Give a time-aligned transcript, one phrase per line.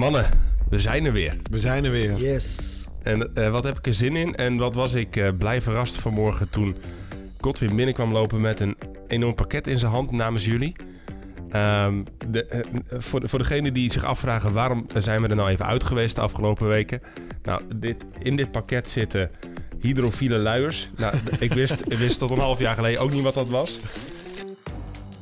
[0.00, 0.30] Mannen,
[0.68, 1.34] we zijn er weer.
[1.50, 2.16] We zijn er weer.
[2.16, 2.86] Yes.
[3.02, 4.34] En eh, wat heb ik er zin in?
[4.34, 6.76] En wat was ik eh, blij verrast vanmorgen toen
[7.40, 8.76] Godwin binnenkwam lopen met een
[9.08, 10.76] enorm pakket in zijn hand namens jullie.
[11.50, 12.60] Ehm, de, eh,
[12.98, 16.14] voor, de, voor degenen die zich afvragen waarom zijn we er nou even uit geweest
[16.14, 17.00] de afgelopen weken.
[17.42, 19.30] Nou, dit, in dit pakket zitten
[19.80, 20.90] hydrofiele luiers.
[20.96, 23.80] Nou, ik wist, ik wist tot een half jaar geleden ook niet wat dat was.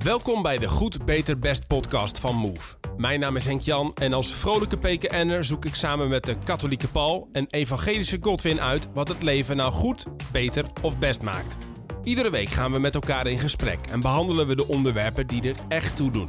[0.05, 2.88] Welkom bij de Goed, Beter, Best podcast van Move.
[2.99, 6.89] Mijn naam is Henk Jan en als vrolijke PKN'er zoek ik samen met de katholieke
[6.89, 11.57] Paul en evangelische Godwin uit wat het leven nou goed, beter of best maakt.
[12.03, 15.55] Iedere week gaan we met elkaar in gesprek en behandelen we de onderwerpen die er
[15.69, 16.29] echt toe doen.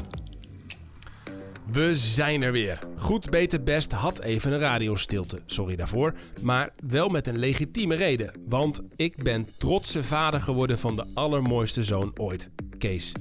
[1.72, 2.80] We zijn er weer.
[2.98, 5.42] Goed, beter, best had even een radiostilte.
[5.46, 6.14] Sorry daarvoor.
[6.42, 8.34] Maar wel met een legitieme reden.
[8.48, 13.14] Want ik ben trotse vader geworden van de allermooiste zoon ooit, Kees.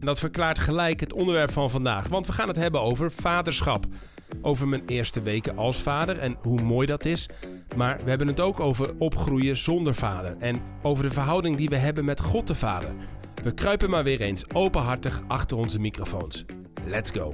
[0.00, 2.08] En dat verklaart gelijk het onderwerp van vandaag.
[2.08, 3.86] Want we gaan het hebben over vaderschap.
[4.42, 7.28] Over mijn eerste weken als vader en hoe mooi dat is.
[7.76, 10.36] Maar we hebben het ook over opgroeien zonder vader.
[10.38, 12.94] En over de verhouding die we hebben met God de Vader.
[13.42, 16.44] We kruipen maar weer eens openhartig achter onze microfoons.
[16.86, 17.32] Let's go.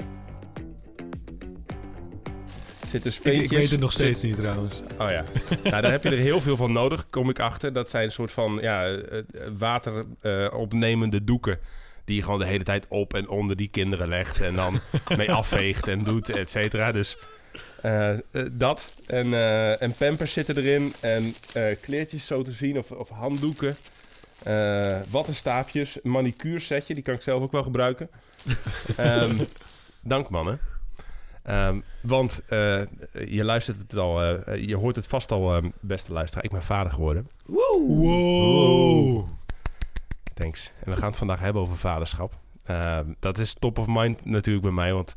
[2.87, 3.51] Zitten Ik, speentjes.
[3.51, 4.75] ik weet het nog steeds niet trouwens.
[4.99, 5.25] Oh ja.
[5.63, 7.73] nou, daar heb je er heel veel van nodig, kom ik achter.
[7.73, 9.25] Dat zijn een soort van ja, eh, eh,
[9.59, 11.59] wateropnemende doeken.
[12.13, 14.41] Die je gewoon de hele tijd op en onder die kinderen legt.
[14.41, 14.81] En dan
[15.17, 16.93] mee afveegt en doet, et cetera.
[16.93, 17.17] Dus
[17.83, 18.19] eh, eh,
[18.53, 18.95] dat.
[19.07, 20.93] En, eh, en pampers zitten erin.
[21.01, 22.79] En eh, kleertjes zo te zien.
[22.79, 23.77] Of, of handdoeken.
[24.43, 25.99] Eh wattenstaafjes.
[26.03, 26.95] Een manicuursetje.
[26.95, 28.09] Die kan ik zelf ook wel gebruiken.
[28.97, 29.37] Ehm,
[30.01, 30.61] dank mannen.
[31.43, 32.83] Ehm, want eh,
[33.13, 36.45] je luistert het al, eh, je hoort het vast al, eh, beste luisteraar.
[36.45, 37.29] Ik ben vader geworden.
[37.47, 39.29] Wow.
[40.35, 40.71] Thanks.
[40.85, 42.39] En we gaan het vandaag hebben over vaderschap.
[42.65, 45.15] Ehm, dat is top of mind natuurlijk bij mij, want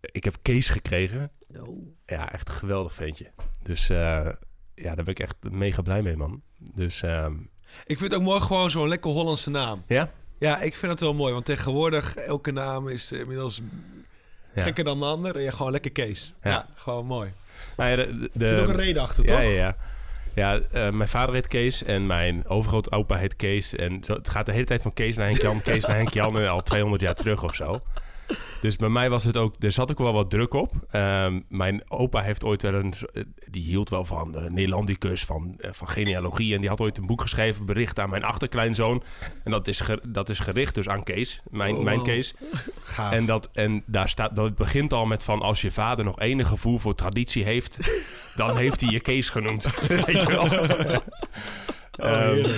[0.00, 1.30] ik heb Kees gekregen.
[1.60, 1.86] Oh.
[2.06, 3.30] Ja, echt een geweldig ventje.
[3.62, 3.96] Dus eh,
[4.74, 6.42] ja, daar ben ik echt mega blij mee, man.
[6.74, 7.34] Dus ehm,
[7.86, 9.82] Ik vind het ook mooi gewoon zo'n lekker Hollandse naam.
[9.86, 10.10] ja.
[10.38, 11.32] Ja, ik vind het wel mooi.
[11.32, 13.60] Want tegenwoordig, elke naam is inmiddels
[14.54, 14.62] Ja.
[14.62, 15.36] gekker dan de ander.
[15.36, 16.34] En ja, gewoon lekker Kees.
[16.42, 16.66] Ja, Ja.
[16.74, 17.32] gewoon mooi.
[17.76, 19.36] Nou ja, de, de, Er zit ook een reden achter, toch?
[19.36, 19.76] Ja, ja, ja.
[20.34, 23.74] Ja, eh, mijn vader heet Kees en mijn overgrootopa heet Kees.
[23.74, 26.12] En zo, het gaat de hele tijd van Kees naar Henk Jan, Kees naar Henk
[26.12, 27.80] Jan en al 200 jaar terug of zo.
[28.60, 30.72] Dus bij mij was het ook, er zat ook wel wat druk op.
[30.90, 32.92] Ehm, mijn opa heeft ooit wel een,
[33.50, 36.54] die hield wel van de Nederlandicus, van, eh, van genealogie.
[36.54, 39.02] En die had ooit een boek geschreven, bericht aan mijn achterkleinzoon.
[39.44, 42.02] En dat is, ge- dat is gericht dus aan Kees, mijn, Oh, mijn.
[42.02, 42.34] Kees.
[42.84, 43.12] Gaaf.
[43.12, 46.48] En, dat, en daar staat, dat begint al met van als je vader nog enig
[46.48, 47.78] gevoel voor traditie heeft,
[48.34, 49.66] dan heeft hij je Kees genoemd.
[50.06, 50.42] Weet je wel?
[52.00, 52.48] Oh, Ehm.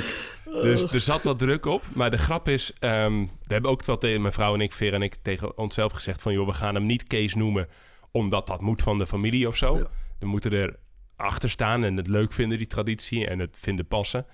[0.62, 1.82] Dus er zat wat druk op.
[1.94, 4.94] Maar de grap is, ehm, we hebben ook wel tegen mijn vrouw en ik, Veer
[4.94, 7.66] en ik, tegen onszelf gezegd van joh, we gaan hem niet Kees noemen,
[8.10, 9.76] omdat dat moet van de familie of zo.
[9.76, 9.87] Ja.
[10.19, 10.76] We moeten er
[11.16, 14.26] achter staan en het leuk vinden, die traditie, en het vinden passen.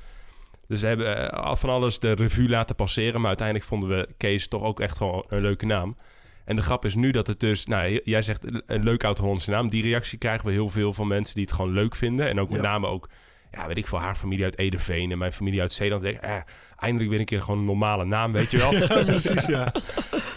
[0.67, 3.19] Dus we hebben eh, van alles de revue laten passeren.
[3.19, 5.97] Maar uiteindelijk vonden we Kees toch ook echt wel een leuke naam.
[6.45, 7.67] En de grap is nu dat het dus...
[7.67, 9.69] Nou, jij zegt een leuk oud-Hollandse naam.
[9.69, 12.29] Die reactie krijgen we heel veel van mensen die het gewoon leuk vinden.
[12.29, 12.71] En ook met Ja.
[12.71, 13.09] name ook...
[13.51, 16.05] Ja, weet ik veel, haar familie uit Edeveen en mijn familie uit Zeeland.
[16.05, 16.37] Eh,
[16.81, 18.75] eindelijk weer een keer gewoon een normale naam, weet je wel.
[18.81, 19.73] Ja, precies, ja.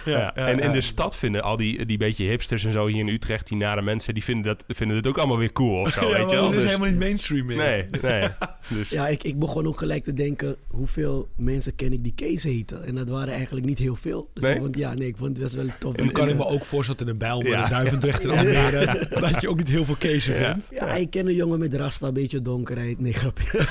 [0.06, 0.72] Ja, ja, en in ja.
[0.72, 3.82] de stad vinden al die, die beetje hipsters en zo hier in Utrecht, die nare
[3.82, 6.36] mensen, die vinden, dat, vinden het ook allemaal weer cool of zo, Ja, weet je
[6.36, 6.44] wel.
[6.46, 7.58] dat is Dus- helemaal niet mainstream meer.
[7.58, 8.28] nee, nee.
[8.70, 12.44] Dus, Ja, ik, ik begon ook gelijk te denken, hoeveel mensen ken ik die Kees
[12.44, 12.86] heten?
[12.86, 14.30] En dat waren eigenlijk niet heel veel.
[14.34, 14.54] Dus Nee?
[14.54, 15.96] ik vond, ja, nee, ik vond het best wel tof.
[15.96, 17.64] Dan kan ik me ook voorstellen in een bijl met Ja.
[17.64, 19.08] een Duivendrecht en Almere...
[19.10, 20.52] dat je ook niet heel veel Keesen Ja.
[20.52, 20.68] vindt.
[20.72, 23.00] Ja, ik ken een jongen met rasta, een beetje donkerheid.
[23.00, 23.66] Nee, grapje.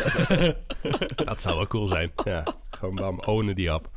[1.25, 2.10] Dat zou wel cool zijn.
[2.25, 2.44] Ja,
[2.88, 3.91] gewoon bam, ownen die app.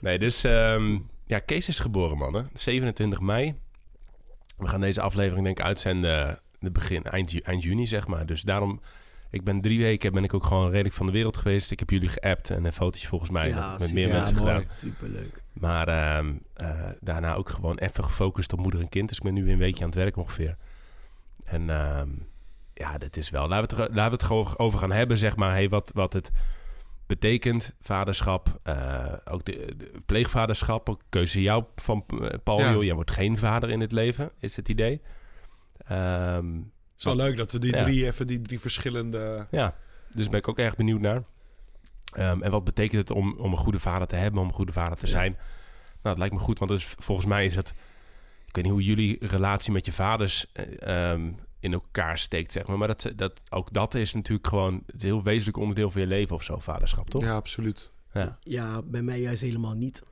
[0.00, 2.50] Nee, dus ehm, ja, Kees is geboren, mannen.
[2.52, 3.54] 27 mei.
[4.58, 8.26] We gaan deze aflevering denk ik uitzenden eh, de begin, eind, eind juni, zeg maar.
[8.26, 8.80] Dus daarom,
[9.30, 11.70] ik ben drie weken ben ik ook gewoon redelijk van de wereld geweest.
[11.70, 14.36] Ik heb jullie geappt en een fotootje volgens mij Ja, nog met meer Ja, mensen
[14.36, 14.52] mooi.
[14.52, 14.68] gedaan.
[14.68, 15.42] Superleuk.
[15.52, 19.08] Maar ehm, eh, daarna ook gewoon even gefocust op moeder en kind.
[19.08, 20.56] Dus ik ben nu weer een weekje aan het werk ongeveer.
[21.44, 22.08] En ehm,
[22.74, 23.48] ja, dat is wel.
[23.48, 25.52] Laten we, het, laten we het gewoon over gaan hebben, zeg maar.
[25.52, 26.30] Hey, wat, wat het
[27.18, 28.60] betekent, vaderschap.
[28.62, 30.88] eh, ook de, de pleegvaderschap.
[30.88, 32.58] Ook keuze jou van eh, Paul.
[32.58, 32.72] Ja.
[32.72, 35.00] joh, jij wordt geen vader in het leven, is het idee.
[35.84, 36.44] Het
[36.96, 37.82] is wel leuk dat we die Ja.
[37.84, 39.46] drie, even die drie verschillende...
[39.50, 39.74] ja,
[40.10, 41.22] dus ben ik ook erg benieuwd naar.
[42.12, 44.72] Ehm, en wat betekent het om, om een goede vader te hebben, om een goede
[44.72, 45.12] vader te Ja.
[45.12, 45.32] zijn?
[45.32, 47.74] Nou, het lijkt me goed, want is, volgens mij is het...
[48.46, 51.32] Ik weet niet hoe jullie relatie met je vaders eh, ehm,
[51.64, 52.78] in elkaar steekt, zeg maar.
[52.78, 54.82] Maar dat, dat, ook dat is natuurlijk gewoon...
[54.86, 57.22] Het heel wezenlijk onderdeel van je leven of zo, vaderschap, toch?
[57.22, 57.92] Ja, absoluut.
[58.12, 58.38] Ja.
[58.40, 60.02] Ja, bij mij juist helemaal niet.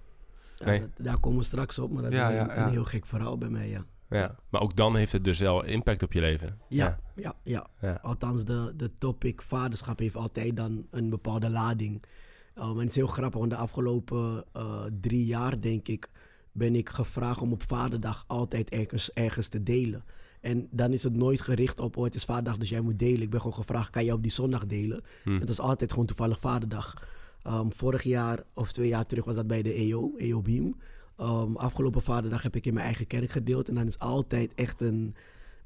[0.57, 0.81] Ja, Nee.
[0.81, 2.57] dat- daar komen we straks op, maar dat is Ja, een, ja.
[2.65, 3.85] een heel gek verhaal bij mij, ja.
[4.11, 4.37] Ja.
[4.49, 6.59] Maar ook dan heeft het dus wel impact op je leven.
[6.69, 7.67] Ja, ja, ja.
[7.81, 7.99] Ja.
[8.03, 12.03] Althans, de, de topic vaderschap heeft altijd dan een bepaalde lading.
[12.59, 16.11] Um, en het is heel grappig, want de afgelopen eh, drie jaar, denk ik,
[16.53, 20.05] ben ik gevraagd om op vaderdag altijd ergens, ergens te delen.
[20.43, 23.23] En dan is het nooit gericht op, oh het is vaderdag, dus jij moet delen.
[23.23, 25.03] Ik ben gewoon gevraagd, kan je op die zondag delen?
[25.25, 25.39] Hm.
[25.39, 27.03] Het was altijd gewoon toevallig vaderdag.
[27.47, 30.77] Um, vorig jaar of twee jaar terug was dat bij de EO, EO Beam.
[31.21, 33.69] Um, afgelopen vaderdag heb ik in mijn eigen kerk gedeeld.
[33.69, 35.15] En dan is altijd echt een,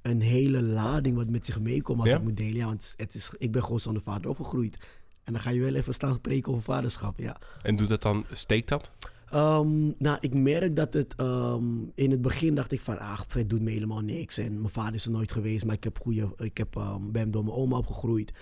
[0.02, 2.16] een hele lading wat met zich meekomt als Ja?
[2.16, 2.56] ik moet delen.
[2.56, 4.78] Ja, want het is, ik ben gewoon zonder vader opgegroeid.
[5.24, 7.36] En dan ga je wel even staan spreken over vaderschap, ja.
[7.62, 8.90] En doet dat dan, steekt dat?
[9.30, 11.64] Ehm, nou, ik merk dat het ehm,
[11.94, 14.38] in het begin dacht ik van, ach, het doet me helemaal niks.
[14.38, 17.30] En mijn vader is er nooit geweest, maar ik heb goede, ik heb, ehm, ben
[17.30, 18.32] door mijn oma opgegroeid.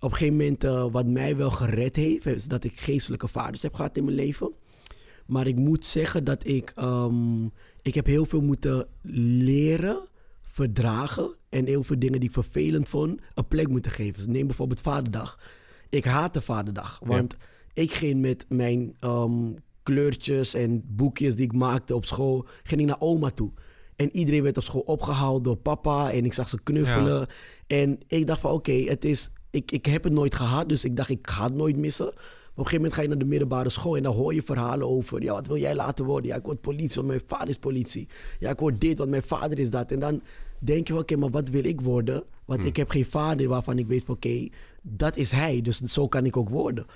[0.00, 3.62] Op een gegeven moment, eh, wat mij wel gered heeft, is dat ik geestelijke vaders
[3.62, 4.52] heb gehad in mijn leven.
[5.26, 6.74] Maar ik moet zeggen dat ik,
[7.82, 8.86] ik heb heel veel moeten
[9.42, 10.08] leren,
[10.42, 14.14] verdragen en heel veel dingen die ik vervelend vond, een plek moeten geven.
[14.14, 15.38] Dus neem bijvoorbeeld Vaderdag.
[15.88, 17.36] Ik haat de Vaderdag, want
[17.72, 18.96] ik ging met mijn
[19.88, 23.52] kleurtjes en boekjes die ik maakte op school, ging ik naar oma toe.
[23.96, 27.26] En iedereen werd op school opgehaald door papa en ik zag ze knuffelen.
[27.66, 30.96] En ik dacht van oké, het is, ik, ik heb het nooit gehad, dus ik
[30.96, 32.04] dacht ik ga het nooit missen.
[32.04, 34.42] Maar op een gegeven moment ga je naar de middelbare school en dan hoor je
[34.42, 36.30] verhalen over, ja wat wil jij laten worden?
[36.30, 38.08] Ja ik word politie, want mijn vader is politie.
[38.38, 39.90] Ja ik word dit, want mijn vader is dat.
[39.90, 40.22] En dan
[40.58, 42.24] denk je van oké, maar wat wil ik worden?
[42.44, 44.48] Want ik heb geen vader waarvan ik weet van oké,
[44.82, 46.86] dat is hij, dus zo kan ik ook worden.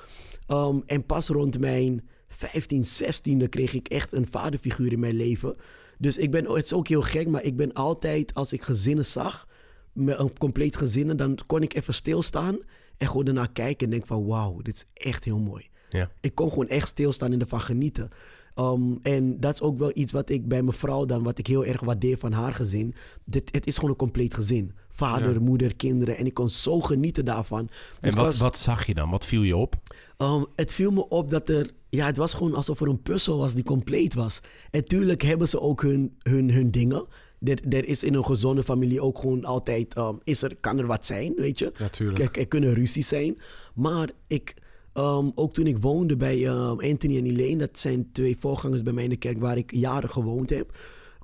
[0.48, 5.56] Um, en pas rond mijn 15, 16e kreeg ik echt een vaderfiguur in mijn leven.
[5.98, 9.06] Dus ik ben, het is ook heel gek, maar ik ben altijd, als ik gezinnen
[9.06, 9.48] zag,
[9.92, 12.58] met een compleet gezinnen, dan kon ik even stilstaan
[12.96, 15.68] en gewoon daarna kijken en denk van wauw, dit is echt heel mooi.
[15.88, 16.10] Ja.
[16.20, 18.08] Ik kon gewoon echt stilstaan en ervan genieten.
[18.56, 21.46] Um, en dat is ook wel iets wat ik bij mijn vrouw dan, wat ik
[21.46, 22.94] heel erg waardeer van haar gezin.
[23.24, 24.72] Dit, het is gewoon een compleet gezin.
[24.88, 25.40] Vader, Ja.
[25.40, 26.16] moeder, kinderen.
[26.16, 27.66] En ik kon zo genieten daarvan.
[27.66, 29.10] Dus En ik wat, was- wat zag je dan?
[29.10, 29.74] Wat viel je op?
[30.22, 31.70] Um, het viel me op dat er...
[31.88, 34.40] Ja, het was gewoon alsof er een puzzel was die compleet was.
[34.70, 37.06] En tuurlijk hebben ze ook hun, hun, hun dingen.
[37.40, 39.96] Er, er is in een gezonde familie ook gewoon altijd...
[39.96, 41.72] um, is er, kan er wat zijn, weet je?
[41.78, 42.18] Natuurlijk.
[42.18, 43.38] Er, er kunnen ruzies zijn.
[43.74, 44.54] Maar ik...
[44.94, 47.56] um, ook toen ik woonde bij Anthony en Elaine...
[47.56, 49.40] dat zijn twee voorgangers bij mij in de kerk...
[49.40, 50.72] waar ik jaren gewoond heb...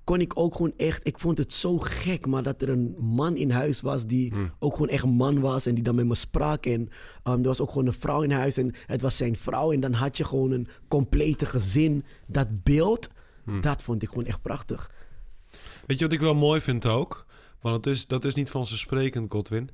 [0.08, 1.06] kon ik ook gewoon echt...
[1.06, 4.06] Ik vond het zo gek, maar dat er een man in huis was...
[4.06, 6.66] die ook gewoon echt een man was en die dan met me sprak.
[6.66, 6.88] En um,
[7.24, 9.72] er was ook gewoon een vrouw in huis en het was zijn vrouw.
[9.72, 12.04] En dan had je gewoon een complete gezin.
[12.26, 13.08] Dat beeld,
[13.60, 14.90] dat vond ik gewoon echt prachtig.
[15.86, 17.26] Weet je wat ik wel mooi vind ook?
[17.60, 19.70] Want het is, dat is niet vanzelfsprekend, Godwin.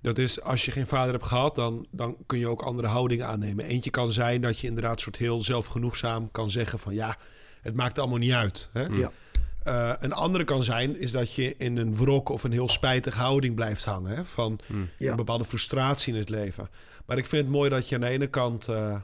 [0.00, 3.26] Dat is, als je geen vader hebt gehad, dan, dan kun je ook andere houdingen
[3.26, 3.64] aannemen.
[3.64, 6.94] Eentje kan zijn dat je inderdaad soort heel zelfgenoegzaam kan zeggen van...
[6.94, 7.16] ja,
[7.62, 8.70] het maakt allemaal niet uit.
[8.72, 8.84] Hè?
[8.84, 9.12] Ja.
[9.64, 13.18] Eh, een andere kan zijn, is dat je in een wrok of een heel spijtige
[13.20, 14.16] houding blijft hangen.
[14.16, 14.24] Hè?
[14.24, 14.58] Van
[14.98, 15.10] Ja.
[15.10, 16.68] een bepaalde frustratie in het leven.
[17.06, 18.68] Maar ik vind het mooi dat je aan de ene kant...
[18.68, 18.94] eh,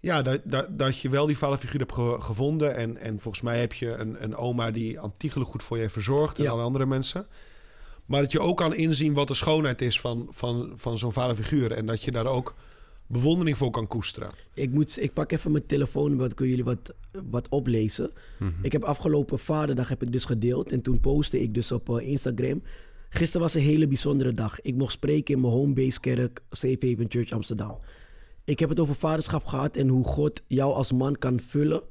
[0.00, 2.76] ja, dat, dat, dat je wel die vaderfiguur hebt ge- gevonden.
[2.76, 5.94] En, en volgens mij heb je een, een oma die antiegelijk goed voor je heeft
[5.94, 6.38] verzorgd.
[6.38, 6.50] En Ja.
[6.50, 7.26] alle andere mensen.
[8.06, 11.72] Maar dat je ook kan inzien wat de schoonheid is van, van, van zo'n vaderfiguur.
[11.72, 12.54] En dat je daar ook
[13.06, 14.30] bewondering voor kan koesteren.
[14.54, 16.94] Ik, moet, ik pak even mijn telefoon, wat kun jullie wat,
[17.30, 18.10] wat oplezen.
[18.62, 20.72] Ik heb afgelopen vaderdag heb ik dus gedeeld.
[20.72, 22.62] En toen postte ik dus op eh, Instagram.
[23.08, 24.60] Gisteren was een hele bijzondere dag.
[24.60, 27.78] Ik mocht spreken in mijn homebase kerk, Safe Haven Church Amsterdam.
[28.44, 31.82] Ik heb het over vaderschap gehad en hoe God jou als man kan vullen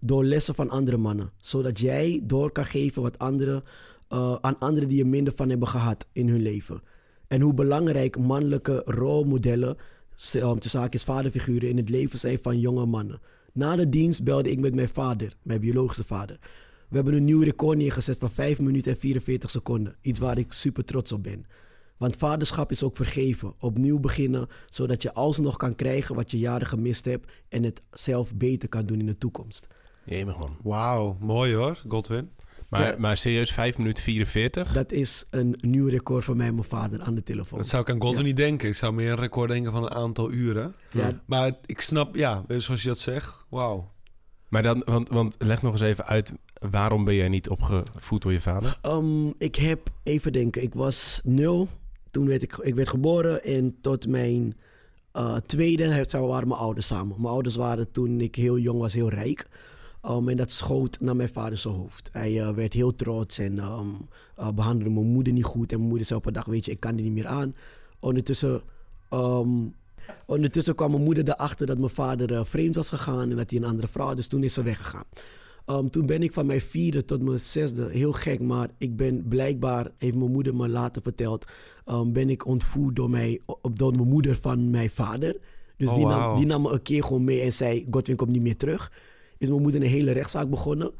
[0.00, 1.30] door lessen van andere mannen.
[1.36, 3.64] Zodat jij door kan geven wat anderen,
[4.08, 6.82] eh, aan anderen die er minder van hebben gehad in hun leven.
[7.28, 9.76] En hoe belangrijk mannelijke rolmodellen,
[10.34, 13.20] um, tussen haakjes vaderfiguren, in het leven zijn van jonge mannen.
[13.52, 16.38] Na de dienst belde ik met mijn vader, mijn biologische vader.
[16.88, 19.96] We hebben een nieuw record neergezet van 5 minuten en 44 seconden.
[20.00, 21.46] Iets waar ik super trots op ben.
[21.96, 23.54] Want vaderschap is ook vergeven.
[23.58, 28.34] Opnieuw beginnen, zodat je alsnog kan krijgen wat je jaren gemist hebt en het zelf
[28.34, 29.66] beter kan doen in de toekomst.
[30.04, 30.56] Jemig man.
[30.62, 32.30] Wauw, mooi hoor, Godwin.
[32.68, 32.94] Maar, Ja.
[32.98, 34.72] maar serieus, 5 minuten 44?
[34.72, 37.58] Dat is een nieuw record voor mij en mijn vader aan de telefoon.
[37.58, 38.26] Dat zou ik aan Godwin Ja.
[38.26, 38.68] niet denken.
[38.68, 40.74] Ik zou meer een record denken van een aantal uren.
[40.90, 43.46] Ja, Maar ik snap, ja, zoals je dat zegt.
[43.48, 43.92] Wauw.
[44.48, 46.32] Maar dan, want, want leg nog eens even uit,
[46.70, 48.78] waarom ben jij niet opgevoed door je vader?
[48.82, 51.68] Ehm, ik heb, even denken, ik was nul.
[52.10, 54.56] Toen werd ik, ik werd geboren en tot mijn
[55.12, 57.16] eh, tweede het- waren mijn ouders samen.
[57.20, 59.46] Mijn ouders waren toen ik heel jong was heel rijk.
[60.10, 62.08] Um, en dat schoot naar mijn vader zijn hoofd.
[62.12, 63.88] Hij eh, werd heel trots en ehm,
[64.36, 65.72] eh, behandelde mijn moeder niet goed.
[65.72, 67.54] En mijn moeder zei op een dag, weet je, ik kan er niet meer aan.
[68.00, 68.62] Ondertussen,
[69.08, 69.48] ehm,
[70.26, 73.58] ondertussen kwam mijn moeder erachter dat mijn vader eh, vreemd was gegaan en dat hij
[73.58, 74.16] een andere vrouw had.
[74.16, 75.04] Dus toen is ze weggegaan.
[75.90, 79.90] Toen ben ik van mijn vierde tot mijn zesde, heel gek, maar ik ben blijkbaar,
[79.98, 81.44] heeft mijn moeder me later verteld,
[82.06, 83.40] ben ik ontvoerd door, mij,
[83.72, 85.36] door mijn moeder van mijn vader.
[85.76, 88.30] Dus Oh, die, nam, die nam me een keer gewoon mee en zei, Godwin komt
[88.30, 88.90] niet meer terug.
[89.44, 90.92] Is mijn moeder een hele rechtszaak begonnen.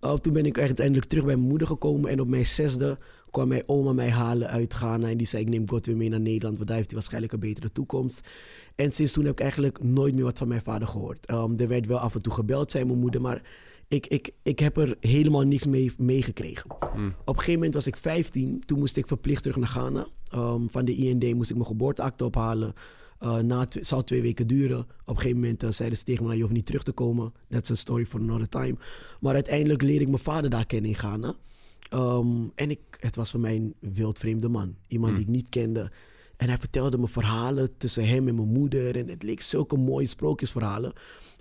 [0.00, 2.98] Uh, toen ben ik uiteindelijk terug bij mijn moeder gekomen en op mijn zesde
[3.30, 6.20] kwam mijn oma mij halen uit Ghana en die zei, ik neem Godwin mee naar
[6.20, 8.28] Nederland, want daar heeft hij waarschijnlijk een betere toekomst.
[8.76, 11.30] En sinds toen heb ik eigenlijk nooit meer wat van mijn vader gehoord.
[11.30, 13.42] Um, er werd wel af en toe gebeld, zei mijn moeder, maar
[13.88, 16.70] ik, ik, ik heb er helemaal niks mee meegekregen.
[16.92, 17.08] Hmm.
[17.08, 20.06] Op een gegeven moment was ik 15, toen moest ik verplicht terug naar Ghana.
[20.34, 22.74] Um, van de IND moest ik mijn geboorteakte ophalen.
[23.22, 24.78] Uh, na het zal twee weken duren.
[24.78, 27.32] Op een gegeven moment uh, zeiden ze tegen me, je hoeft niet terug te komen.
[27.48, 28.76] That's a story for another time.
[29.20, 31.34] Maar uiteindelijk leerde ik mijn vader daar kennen in Ghana.
[31.94, 34.76] Um, en ik, het was voor mij een wildvreemde man.
[34.86, 35.90] Iemand die ik niet kende.
[36.36, 38.96] En hij vertelde me verhalen tussen hem en mijn moeder.
[38.96, 40.92] En het leek zulke mooie sprookjesverhalen.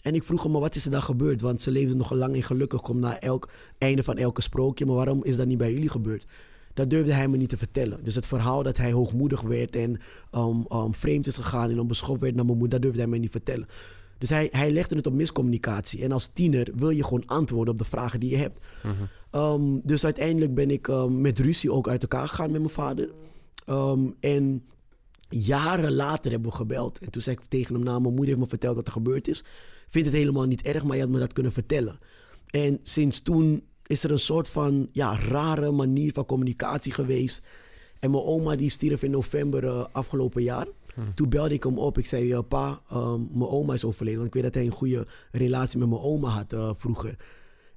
[0.02, 1.42] En ik vroeg hem, maar wat is er dan gebeurd?
[1.42, 2.82] Want ze leefden nog lang en gelukkig.
[2.82, 4.86] Kom na elk einde van elke sprookje.
[4.86, 6.26] Maar waarom is dat niet bij jullie gebeurd?
[6.74, 8.04] Dat durfde hij me niet te vertellen.
[8.04, 10.00] Dus het verhaal dat hij hoogmoedig werd en
[10.32, 13.18] um, um, vreemd is gegaan en onbeschoft werd naar mijn moeder, dat durfde hij me
[13.18, 13.68] niet vertellen.
[14.18, 16.04] Dus hij, hij legde het op miscommunicatie.
[16.04, 18.60] En als tiener wil je gewoon antwoorden op de vragen die je hebt.
[19.32, 23.10] Um, dus uiteindelijk ben ik um, met ruzie ook uit elkaar gegaan met mijn vader.
[23.66, 24.66] Um, en
[25.30, 27.00] jaren later hebben we gebeld.
[27.00, 29.28] En toen zei ik tegen hem, nou, mijn moeder heeft me verteld wat er gebeurd
[29.28, 29.44] is.
[29.88, 32.00] Vind het helemaal niet erg, maar je had me dat kunnen vertellen.
[32.48, 37.48] En sinds toen is er een soort van ja, rare manier van communicatie geweest.
[38.00, 40.68] En mijn oma die stierf in november uh, afgelopen jaar.
[40.94, 41.14] Hmm.
[41.14, 41.98] Toen belde ik hem op.
[41.98, 44.20] Ik zei, uh, pa, um, mijn oma is overleden.
[44.20, 47.16] Want ik weet dat hij een goede relatie met mijn oma had uh, vroeger.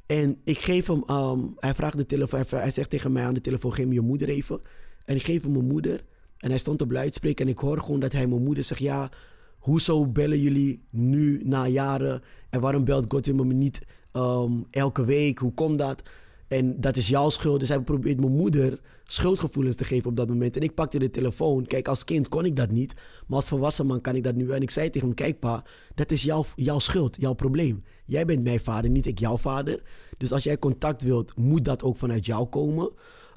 [0.06, 3.24] En ik geef hem, um, hij vraagt de telefoon, hij, vraagt, hij, zegt tegen mij
[3.24, 4.60] aan de telefoon, geef me je moeder even.
[5.04, 6.04] En ik geef hem mijn moeder.
[6.38, 9.10] En hij stond op luidspreker en ik hoor gewoon dat hij mijn moeder zegt, ja,
[9.58, 12.22] hoezo bellen jullie nu na jaren?
[12.50, 13.82] En waarom belt Godwin me niet
[14.16, 15.38] um, elke week?
[15.38, 16.02] Hoe komt dat?
[16.48, 17.60] En dat is jouw schuld.
[17.60, 20.56] Dus hij probeert mijn moeder schuldgevoelens te geven op dat moment.
[20.56, 21.66] En ik pakte de telefoon.
[21.66, 22.94] Kijk, als kind kon ik dat niet.
[23.26, 24.50] Maar als volwassen man kan ik dat nu.
[24.50, 27.84] En ik zei tegen hem, kijk pa, dat is jouw, jouw schuld, jouw probleem.
[28.06, 29.82] Jij bent mijn vader, niet ik jouw vader.
[30.18, 32.90] Dus als jij contact wilt, moet dat ook vanuit jou komen.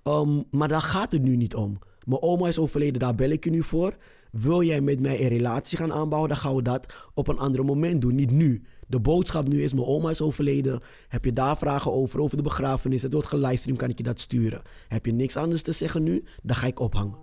[0.03, 1.79] Um, maar daar gaat het nu niet om.
[2.05, 3.97] Mijn oma is overleden, daar bel ik je nu voor.
[4.31, 7.65] Wil jij met mij een relatie gaan aanbouwen, dan gaan we dat op een ander
[7.65, 8.63] moment doen, niet nu.
[8.87, 10.81] De boodschap nu is, mijn oma is overleden.
[11.07, 13.01] Heb je daar vragen over, over de begrafenis?
[13.01, 14.61] Het wordt gelivestreamd, kan ik je dat sturen.
[14.87, 16.23] Heb je niks anders te zeggen nu?
[16.43, 17.17] Dan ga ik ophangen.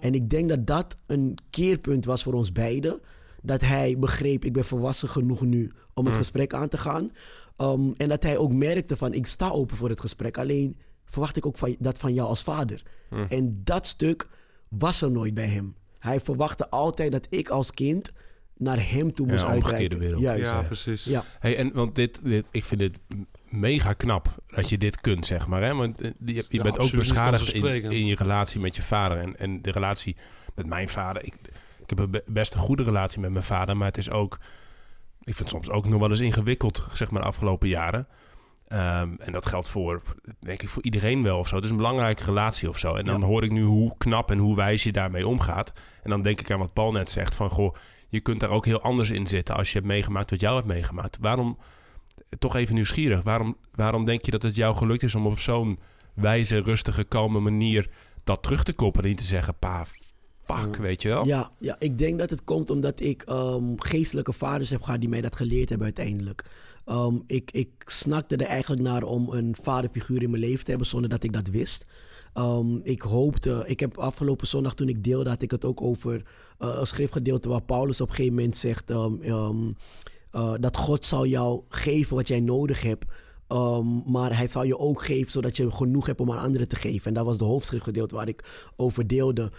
[0.00, 3.00] En ik denk dat dat een keerpunt was voor ons beiden.
[3.42, 6.20] Dat hij begreep, ik ben volwassen genoeg nu om het mm.
[6.20, 7.10] gesprek aan te gaan.
[7.56, 10.38] Um, en dat hij ook merkte van, ik sta open voor het gesprek.
[10.38, 12.82] Alleen verwacht ik ook van, dat van jou als vader.
[13.10, 13.26] Mm.
[13.28, 14.28] En dat stuk
[14.68, 15.74] was er nooit bij hem.
[15.98, 18.12] Hij verwachtte altijd dat ik als kind
[18.58, 19.98] naar hem toe moest ja, uitreiken.
[19.98, 20.22] wereld.
[20.22, 20.52] Juist.
[20.52, 21.04] Ja, precies.
[21.04, 21.24] Ja.
[21.38, 22.98] Hey, en want dit, dit, ik vind dit
[23.48, 25.62] mega knap dat je dit kunt, zeg maar.
[25.62, 25.74] Hè?
[25.74, 29.18] Want je, je Ja, bent ook beschadigd in, in je relatie met je vader.
[29.18, 30.16] En, en de relatie
[30.54, 31.24] met mijn vader.
[31.24, 31.34] Ik,
[31.82, 33.76] ik heb een be- best een goede relatie met mijn vader.
[33.76, 34.38] Maar het is ook...
[35.24, 38.06] Ik vind het soms ook nog wel eens ingewikkeld, zeg maar, de afgelopen jaren.
[38.68, 40.02] Ehm, en dat geldt voor,
[40.40, 41.54] denk ik, voor iedereen wel of zo.
[41.54, 42.94] Het is een belangrijke relatie of zo.
[42.94, 43.26] En dan Ja.
[43.26, 45.72] hoor ik nu hoe knap en hoe wijs je daarmee omgaat.
[46.02, 47.34] En dan denk ik aan wat Paul net zegt.
[47.34, 47.74] Van, goh,
[48.08, 50.66] je kunt daar ook heel anders in zitten als je hebt meegemaakt wat jou hebt
[50.66, 51.16] meegemaakt.
[51.20, 51.58] Waarom,
[52.38, 55.78] toch even nieuwsgierig, waarom, waarom denk je dat het jou gelukt is om op zo'n
[56.14, 57.90] wijze, rustige, kalme manier
[58.24, 59.08] dat terug te koppelen?
[59.08, 59.86] Niet te zeggen, pa,
[60.44, 61.26] fuck, weet je wel?
[61.26, 65.08] Ja, ja, ik denk dat het komt omdat ik ehm, geestelijke vaders heb gehad die
[65.08, 66.44] mij dat geleerd hebben uiteindelijk.
[66.84, 70.88] Ehm, ik, ik snakte er eigenlijk naar om een vaderfiguur in mijn leven te hebben
[70.88, 71.86] zonder dat ik dat wist.
[72.38, 76.14] Ehm, ik hoopte, ik heb afgelopen zondag toen ik deelde, had ik het ook over
[76.14, 79.76] uh, een schriftgedeelte waar Paulus op een gegeven moment zegt um, um,
[80.32, 83.04] uh, dat God zal jou geven wat jij nodig hebt.
[84.06, 87.06] Maar hij zal je ook geven zodat je genoeg hebt om aan anderen te geven.
[87.06, 89.52] En dat was de hoofdschriftgedeelte waar ik over deelde.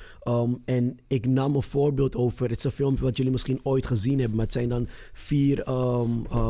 [0.65, 2.50] En ik nam een voorbeeld over.
[2.50, 4.36] Het is een filmpje wat jullie misschien ooit gezien hebben.
[4.36, 5.63] Maar het zijn dan vier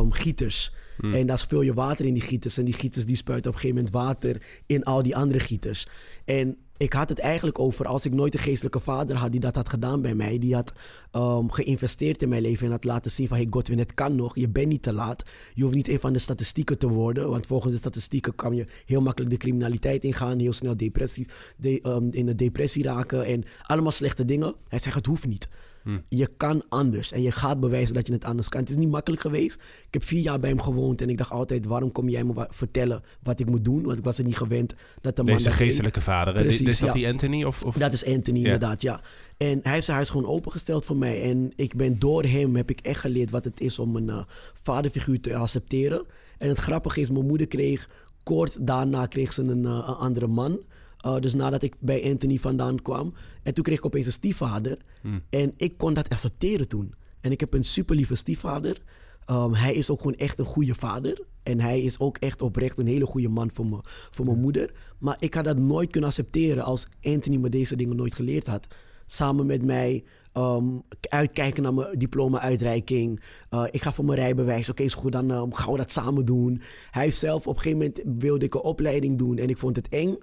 [0.09, 0.71] gieters.
[0.99, 1.13] Hmm.
[1.13, 2.57] En daar speel je water in die gieters.
[2.57, 5.87] En die gieters die spuiten op een gegeven moment water in al die andere gieters.
[6.25, 9.55] En ik had het eigenlijk over als ik nooit een geestelijke vader had die dat
[9.55, 10.39] had gedaan bij mij.
[10.39, 10.73] Die had
[11.11, 13.37] um, geïnvesteerd in mijn leven en had laten zien van...
[13.37, 15.23] hey Godwin, het kan nog, je bent niet te laat.
[15.53, 17.29] Je hoeft niet een van de statistieken te worden.
[17.29, 20.39] Want volgens de statistieken kan je heel makkelijk de criminaliteit ingaan.
[20.39, 21.27] Heel snel depressie,
[21.57, 24.55] de, um, in de depressie raken en allemaal slechte dingen.
[24.67, 25.47] Hij zegt het hoeft niet.
[25.89, 26.03] Hmm.
[26.09, 28.59] Je kan anders en je gaat bewijzen dat je het anders kan.
[28.59, 29.55] Het is niet makkelijk geweest.
[29.55, 31.65] Ik heb vier jaar bij hem gewoond en ik dacht altijd...
[31.65, 33.83] waarom kom jij me vertellen wat ik moet doen?
[33.83, 35.35] Want ik was er niet gewend dat de man...
[35.35, 36.33] Deze geestelijke vader?
[36.33, 36.93] Precies, is dat ja.
[36.93, 37.43] die Anthony?
[37.43, 37.75] Of, of?
[37.75, 38.43] Dat is Anthony, Ja.
[38.43, 39.01] inderdaad, ja.
[39.37, 41.21] En hij heeft zijn huis gewoon opengesteld voor mij.
[41.21, 44.21] En ik ben door hem, heb ik echt geleerd wat het is om een uh,
[44.61, 46.05] vaderfiguur te accepteren.
[46.37, 47.87] En het grappige is, mijn moeder kreeg
[48.23, 50.59] kort daarna kreeg ze een, eh, een andere man.
[51.05, 53.11] Uh, dus nadat ik bij Anthony vandaan kwam.
[53.43, 54.77] En toen kreeg ik opeens een stiefvader.
[55.01, 55.23] Hmm.
[55.29, 56.93] En ik kon dat accepteren toen.
[57.21, 58.81] En ik heb een super lieve stiefvader.
[59.29, 61.25] Um, hij is ook gewoon echt een goede vader.
[61.43, 64.73] En hij is ook echt oprecht een hele goede man voor, me, voor mijn moeder.
[64.99, 68.67] Maar ik had dat nooit kunnen accepteren als Anthony me deze dingen nooit geleerd had.
[69.05, 70.03] Samen met mij
[70.33, 73.23] um, uitkijken naar mijn diploma-uitreiking.
[73.53, 74.61] Uh, ik ga voor mijn rijbewijs.
[74.61, 76.61] Oké, okay, is goed, dan um, gaan we dat samen doen.
[76.91, 79.89] Hij zelf, op een gegeven moment wilde ik een opleiding doen en ik vond het
[79.89, 80.17] eng.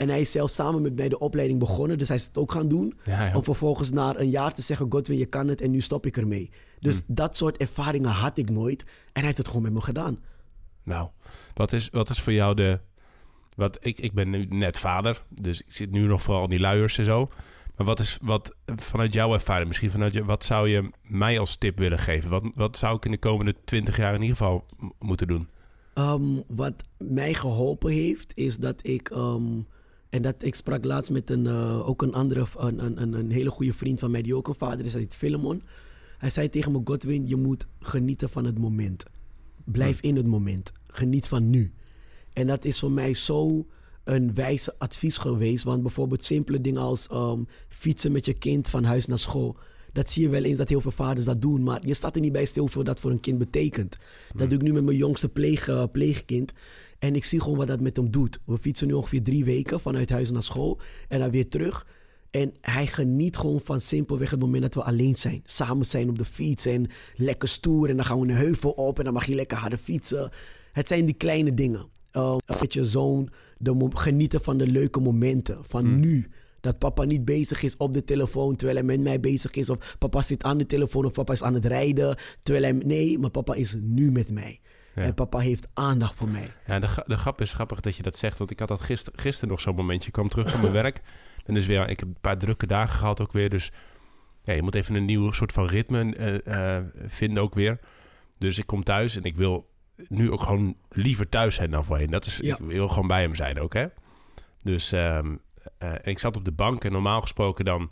[0.00, 2.52] En hij is zelf samen met mij de opleiding begonnen, dus hij is het ook
[2.52, 2.94] gaan doen.
[3.04, 3.36] Ja, ja.
[3.36, 6.16] Om vervolgens na een jaar te zeggen, Godwin, je kan het en nu stop ik
[6.16, 6.50] ermee.
[6.78, 7.14] Dus Hmm.
[7.14, 8.82] dat soort ervaringen had ik nooit.
[8.82, 10.18] En hij heeft het gewoon met me gedaan.
[10.82, 11.08] Nou,
[11.54, 12.80] wat is, wat is voor jou de...
[13.56, 16.60] Wat, ik, ik ben nu net vader, dus ik zit nu nog vooral in die
[16.60, 17.28] luiers en zo.
[17.76, 21.56] Maar wat is wat vanuit jouw ervaring, misschien vanuit je, wat zou je mij als
[21.56, 22.30] tip willen geven?
[22.30, 24.66] Wat, wat zou ik in de komende twintig jaar in ieder geval
[24.98, 25.48] moeten doen?
[25.94, 29.10] Um, wat mij geholpen heeft, is dat ik.
[29.10, 29.66] Um,
[30.10, 33.50] en dat ik sprak laatst met een, uh, ook een andere, een, een, een hele
[33.50, 35.62] goede vriend van mij, die ook een vader is, hij heet Philemon.
[36.18, 39.04] Hij zei tegen me: Godwin, je moet genieten van het moment.
[39.64, 40.72] Blijf in het moment.
[40.86, 41.72] Geniet van nu.
[42.32, 43.66] En dat is voor mij zo
[44.04, 45.64] een wijze advies geweest.
[45.64, 49.56] Want bijvoorbeeld simpele dingen als um, fietsen met je kind van huis naar school.
[49.92, 51.62] Dat zie je wel eens dat heel veel vaders dat doen.
[51.62, 53.96] Maar je staat er niet bij stil voor dat voor een kind betekent.
[54.36, 56.52] Dat doe ik nu met mijn jongste pleeg, uh, pleegkind.
[57.00, 58.40] En ik zie gewoon wat dat met hem doet.
[58.46, 60.80] We fietsen nu ongeveer drie weken vanuit huis naar school.
[61.08, 61.86] En dan weer terug.
[62.30, 65.42] En hij geniet gewoon van simpelweg het moment dat we alleen zijn.
[65.44, 67.88] Samen zijn op de fiets en lekker stoer.
[67.88, 70.30] En dan gaan we een heuvel op en dan mag je lekker harder fietsen.
[70.72, 71.88] Het zijn die kleine dingen.
[72.12, 75.64] Uh, met je zoon de genieten van de leuke momenten.
[75.68, 76.00] Van hmm.
[76.00, 76.28] nu.
[76.60, 79.70] Dat papa niet bezig is op de telefoon terwijl hij met mij bezig is.
[79.70, 82.18] Of papa zit aan de telefoon of papa is aan het rijden.
[82.42, 82.72] Terwijl hij...
[82.72, 84.60] Nee, maar papa is nu met mij.
[84.94, 85.02] Ja.
[85.02, 86.52] En papa heeft aandacht voor mij.
[86.66, 88.38] Ja, de, de grap is grappig dat je dat zegt.
[88.38, 90.06] Want ik had dat gister, gisteren nog zo'n momentje.
[90.06, 91.00] Ik kwam terug van mijn werk.
[91.44, 93.48] En dus weer, ik heb een paar drukke dagen gehad ook weer.
[93.48, 93.72] Dus
[94.42, 97.78] ja, je moet even een nieuw soort van ritme uh, uh, vinden ook weer.
[98.38, 99.70] Dus ik kom thuis en ik wil
[100.08, 102.10] nu ook gewoon liever thuis zijn dan voorheen.
[102.10, 102.56] Dat is, ja.
[102.56, 103.86] Ik wil gewoon bij hem zijn ook, hè.
[104.62, 105.40] Dus um,
[105.78, 107.90] uh, ik zat op de bank en normaal gesproken dan...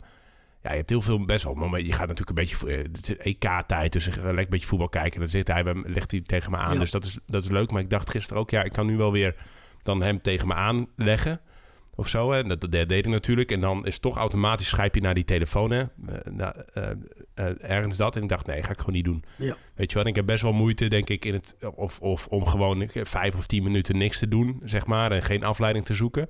[0.61, 1.87] Ja, je hebt heel veel best wel momenten.
[1.87, 2.81] Je gaat natuurlijk een beetje...
[2.91, 5.19] Het is EK-tijd, dus ik ga lekker een beetje voetbal kijken.
[5.19, 6.73] Dan zit hij, legt hij tegen me aan.
[6.73, 6.79] Ja.
[6.79, 7.71] Dus dat is, dat is leuk.
[7.71, 9.35] Maar ik dacht gisteren ook, ja, ik kan nu wel weer
[9.83, 11.41] dan hem tegen me aanleggen.
[11.95, 12.43] Of zo, hè.
[12.43, 13.51] Dat, dat deed ik natuurlijk.
[13.51, 15.83] En dan is toch automatisch schrijf je naar die telefoon, hè.
[16.37, 16.49] Uh,
[17.35, 18.15] uh, ergens dat.
[18.15, 19.23] En ik dacht, nee, ga ik gewoon niet doen.
[19.35, 19.55] Ja.
[19.75, 21.55] Weet je wel, en ik heb best wel moeite, denk ik, in het...
[21.75, 25.11] Of, of om gewoon vijf of tien minuten niks te doen, zeg maar.
[25.11, 26.29] En geen afleiding te zoeken.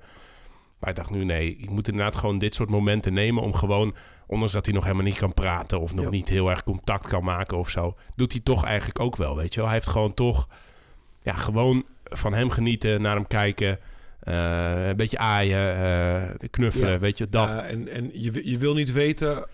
[0.80, 3.44] Maar ik dacht nu, nee, ik moet inderdaad gewoon dit soort momenten nemen...
[3.44, 3.96] om gewoon,
[4.28, 5.80] ondanks dat hij nog helemaal niet kan praten...
[5.80, 6.10] of nog ja.
[6.12, 7.96] niet heel erg contact kan maken of zo...
[8.16, 9.70] doet hij toch eigenlijk ook wel, weet je wel.
[9.70, 10.48] Hij heeft gewoon toch...
[11.22, 13.80] Ja, gewoon van hem genieten, naar hem kijken...
[14.24, 15.78] Uh, een beetje aaien,
[16.42, 17.00] uh, knuffelen, ja.
[17.00, 17.52] weet je, dat.
[17.52, 19.48] Ja, en en je, je wil niet weten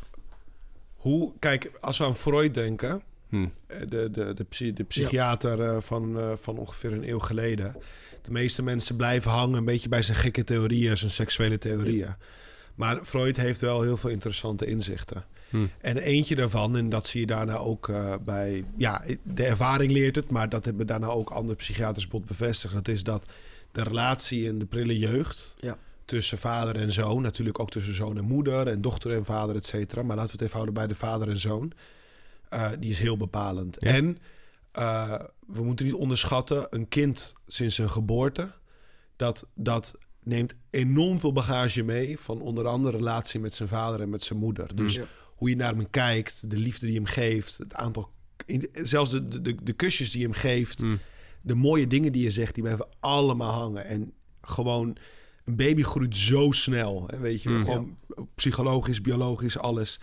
[0.95, 1.33] hoe...
[1.39, 3.03] Kijk, als we aan Freud denken...
[3.35, 3.47] Hm.
[3.89, 5.81] De, de, de, psy, de psychiater ja.
[5.81, 7.75] van, uh, van ongeveer een eeuw geleden.
[8.21, 11.97] De meeste mensen blijven hangen een beetje bij zijn gekke theorieën, zijn seksuele theorieën.
[11.97, 12.17] Ja.
[12.75, 15.25] Maar Freud heeft wel heel veel interessante inzichten.
[15.49, 15.65] Hm.
[15.81, 18.65] En eentje daarvan, en dat zie je daarna ook uh, bij...
[18.77, 22.73] Ja, de ervaring leert het, maar dat hebben daarna ook andere psychiaters bot bevestigd.
[22.73, 23.25] Dat is dat
[23.71, 25.77] de relatie in de prille jeugd ja.
[26.05, 27.21] tussen vader en zoon...
[27.21, 30.03] natuurlijk ook tussen zoon en moeder en dochter en vader, et cetera...
[30.03, 31.71] maar laten we het even houden bij de vader en zoon...
[32.53, 33.75] Uh, die is heel bepalend.
[33.79, 33.91] Ja.
[33.91, 34.17] En
[34.79, 38.51] uh, we moeten niet onderschatten, een kind sinds zijn geboorte...
[39.15, 42.19] dat, dat neemt enorm veel bagage mee...
[42.19, 44.75] van onder andere relatie met zijn vader en met zijn moeder.
[44.75, 45.05] Dus ja.
[45.35, 47.57] hoe je naar hem kijkt, de liefde die hem geeft...
[47.57, 48.09] het aantal,
[48.73, 50.81] zelfs de, de, de kusjes die hem geeft...
[50.81, 50.99] Mm.
[51.41, 53.85] de mooie dingen die je zegt, die blijven allemaal hangen.
[53.85, 54.97] En gewoon,
[55.45, 57.03] een baby groeit zo snel.
[57.07, 57.63] Hè, weet je, Mm.
[57.63, 57.97] gewoon
[58.35, 59.99] psychologisch, biologisch, alles.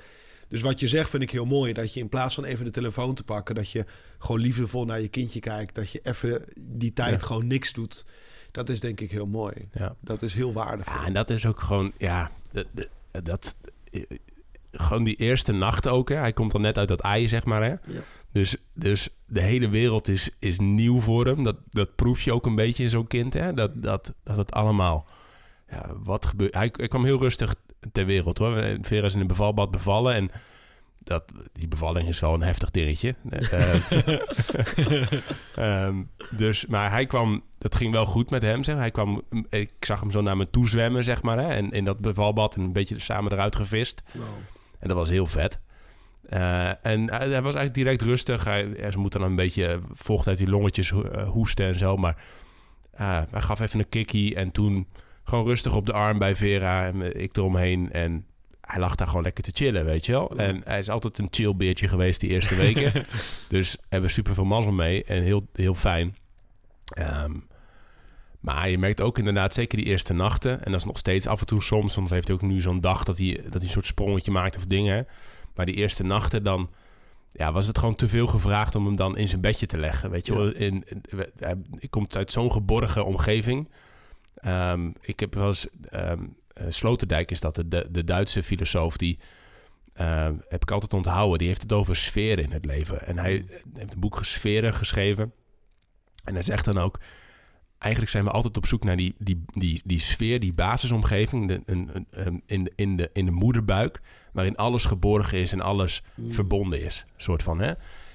[0.53, 1.73] Dus wat je zegt vind ik heel mooi.
[1.73, 3.55] Dat je in plaats van even de telefoon te pakken...
[3.55, 3.85] dat je
[4.19, 5.75] gewoon liefdevol naar je kindje kijkt.
[5.75, 7.27] Dat je even die tijd Ja.
[7.27, 8.05] gewoon niks doet.
[8.51, 9.55] Dat is denk ik heel mooi.
[9.73, 9.95] Ja.
[10.01, 10.95] Dat is heel waardevol.
[10.95, 12.67] Ja, en dat is ook gewoon, ja, dat,
[13.23, 13.57] dat,
[13.91, 14.03] eh,
[14.73, 16.09] gewoon die eerste nacht ook.
[16.09, 16.17] Hè.
[16.17, 17.63] Hij komt dan net uit dat ei, zeg maar.
[17.63, 17.69] Hè.
[17.69, 18.03] Ja.
[18.33, 21.45] Dus, dus de hele wereld is, is nieuw voor hem.
[21.45, 23.33] Dat, dat proef je ook een beetje in zo'n kind.
[23.33, 23.55] Hè.
[23.55, 25.07] Dat, dat, dat het allemaal,
[25.69, 26.55] ja, wat gebeurt.
[26.55, 27.55] Hij, hij kwam heel rustig
[27.93, 28.77] ter wereld hoor.
[28.81, 30.31] Vera is in een bevalbad bevallen en
[31.05, 33.15] dat, die bevalling is wel een heftig dingetje.
[33.31, 33.75] Eh,
[35.55, 36.03] Ehm,
[36.43, 38.63] dus, maar hij kwam, dat ging wel goed met hem.
[38.63, 38.77] Zeg.
[38.77, 41.39] Hij kwam, ik zag hem zo naar me toe zwemmen, zeg maar.
[41.39, 44.03] Hè, en in dat bevalbad en een beetje samen eruit gevist.
[44.13, 44.25] Wow.
[44.79, 45.61] En dat was heel vet.
[46.29, 48.45] Eh, en hij, hij was eigenlijk direct rustig.
[48.45, 51.97] Hij, ze moeten dan een beetje vocht uit die longetjes eh, hoesten en zo.
[51.97, 52.23] Maar
[52.97, 54.87] hij gaf even een kikkie en toen
[55.33, 57.93] gewoon rustig op de arm bij Vera en ik eromheen.
[57.93, 58.27] En
[58.61, 60.37] hij lag daar gewoon lekker te chillen, weet je wel.
[60.37, 63.07] En hij is altijd een chill beertje geweest die eerste weken.
[63.49, 66.17] dus hebben we super veel mazzel mee en heel, heel fijn.
[66.85, 67.33] Ehm,
[68.41, 70.65] maar je merkt ook inderdaad, zeker die eerste nachten...
[70.65, 71.93] en dat is nog steeds af en toe soms...
[71.93, 74.57] soms heeft hij ook nu zo'n dag dat hij, dat hij een soort sprongetje maakt
[74.57, 75.07] of dingen.
[75.55, 76.71] Maar die eerste nachten dan...
[77.31, 80.11] Ja, was het gewoon te veel gevraagd om hem dan in zijn bedje te leggen.
[80.11, 81.03] Weet je wel, in, in,
[81.39, 83.69] hij, ik komt uit zo'n geborgen omgeving.
[84.43, 85.67] Ehm, ik heb wel eens...
[85.89, 86.13] eh,
[86.69, 89.19] Sloterdijk is dat, de, de Duitse filosoof die...
[89.93, 91.39] ehm, heb ik altijd onthouden.
[91.39, 93.07] Die heeft het over sferen in het leven.
[93.07, 95.33] En hij heeft een boek Sferen geschreven.
[96.25, 97.01] En hij zegt dan ook...
[97.79, 101.49] Eigenlijk zijn we altijd op zoek naar die, die, die, die sfeer, die basisomgeving...
[101.49, 104.01] De, een, een, in, de, in, de, in de moederbuik...
[104.33, 107.05] waarin alles geborgen is en alles verbonden is.
[107.17, 107.73] Soort van, hè?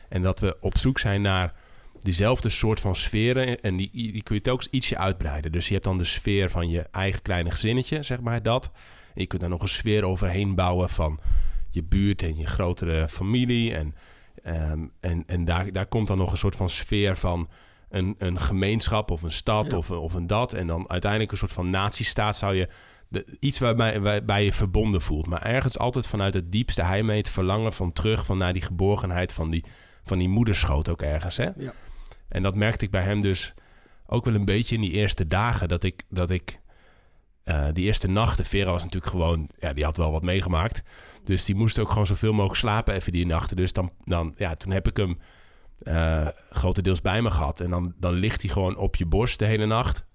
[0.09, 1.53] En dat we op zoek zijn naar
[1.99, 3.61] diezelfde soort van sferen.
[3.61, 5.51] En die, die kun je telkens ietsje uitbreiden.
[5.51, 8.71] Dus je hebt dan de sfeer van je eigen kleine gezinnetje, zeg maar dat.
[9.13, 11.19] En je kunt daar nog een sfeer overheen bouwen van
[11.71, 13.75] je buurt en je grotere familie.
[13.75, 13.95] En,
[14.43, 17.49] ehm, en, en daar, daar komt dan nog een soort van sfeer van
[17.89, 19.77] een, een gemeenschap of een stad Ja.
[19.77, 20.53] of, of een dat.
[20.53, 22.67] En dan uiteindelijk een soort van natiestaat zou je...
[23.09, 25.27] De, iets waarbij, waarbij je verbonden voelt.
[25.27, 28.25] Maar ergens altijd vanuit het diepste heimwee het verlangen van terug...
[28.25, 29.63] van naar die geborgenheid van die,
[30.03, 31.49] van die moederschoot ook ergens, hè?
[31.57, 31.73] Ja.
[32.29, 33.53] En dat merkte ik bij hem dus
[34.05, 35.67] ook wel een beetje in die eerste dagen.
[35.67, 36.59] Dat ik, dat ik
[37.43, 40.81] eh, die eerste nachten, Vera was natuurlijk gewoon, ja, die had wel wat meegemaakt.
[41.23, 43.55] Dus die moest ook gewoon zoveel mogelijk slapen even die nachten.
[43.55, 45.17] Dus dan, dan ja, toen heb ik hem
[45.77, 47.59] eh, grotendeels bij me gehad.
[47.59, 50.05] En dan, dan ligt hij gewoon op je borst de hele nacht.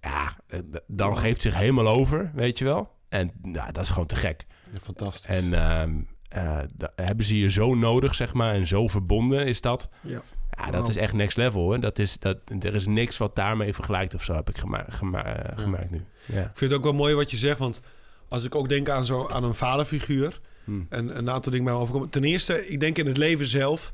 [0.00, 2.92] Ja, eh, dan geeft zich helemaal over, weet je wel.
[3.08, 4.44] En ja, dat is gewoon te gek.
[4.72, 5.36] Ja, fantastisch.
[5.36, 6.62] En ehm, eh,
[6.94, 9.88] hebben ze je zo nodig, zeg maar, en zo verbonden is dat.
[10.00, 10.22] Ja.
[10.56, 11.80] Ja, dat is echt next level, hoor.
[11.80, 15.24] Dat is, dat, er is niks wat daarmee vergelijkt of zo, heb ik gema gema
[15.36, 16.04] eh, gemerkt nu.
[16.26, 16.40] Ja.
[16.42, 17.80] Ik vind het ook wel mooi wat je zegt, want
[18.28, 20.40] als ik ook denk aan, zo, aan een vaderfiguur...
[20.64, 20.80] Hm.
[20.88, 22.10] en een aantal dingen bij me overkomen.
[22.10, 23.92] Ten eerste, ik denk in het leven zelf...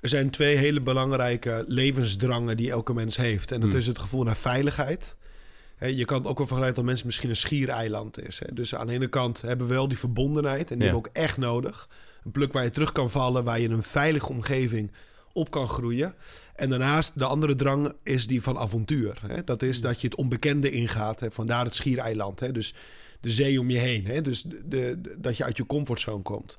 [0.00, 3.52] er zijn twee hele belangrijke levensdrangen die elke mens heeft.
[3.52, 3.76] En dat Hm.
[3.78, 5.16] is het gevoel naar veiligheid...
[5.76, 8.38] Hè, je kan het ook wel vergelijken dat mensen misschien een schiereiland is.
[8.38, 8.54] Hè.
[8.54, 10.70] Dus aan de ene kant hebben we wel die verbondenheid...
[10.70, 10.92] en die Ja.
[10.92, 11.88] hebben we ook echt nodig.
[12.24, 14.92] Een plek waar je terug kan vallen, waar je in een veilige omgeving
[15.32, 16.14] op kan groeien.
[16.54, 19.18] En daarnaast, de andere drang is die van avontuur.
[19.26, 19.44] Hè.
[19.44, 21.20] Dat is dat je het onbekende ingaat.
[21.20, 21.30] Hè.
[21.30, 22.40] Vandaar het schiereiland.
[22.40, 22.52] Hè.
[22.52, 22.74] Dus
[23.20, 24.06] de zee om je heen.
[24.06, 24.22] Hè.
[24.22, 26.58] Dus de, de- dat je uit je comfortzone komt.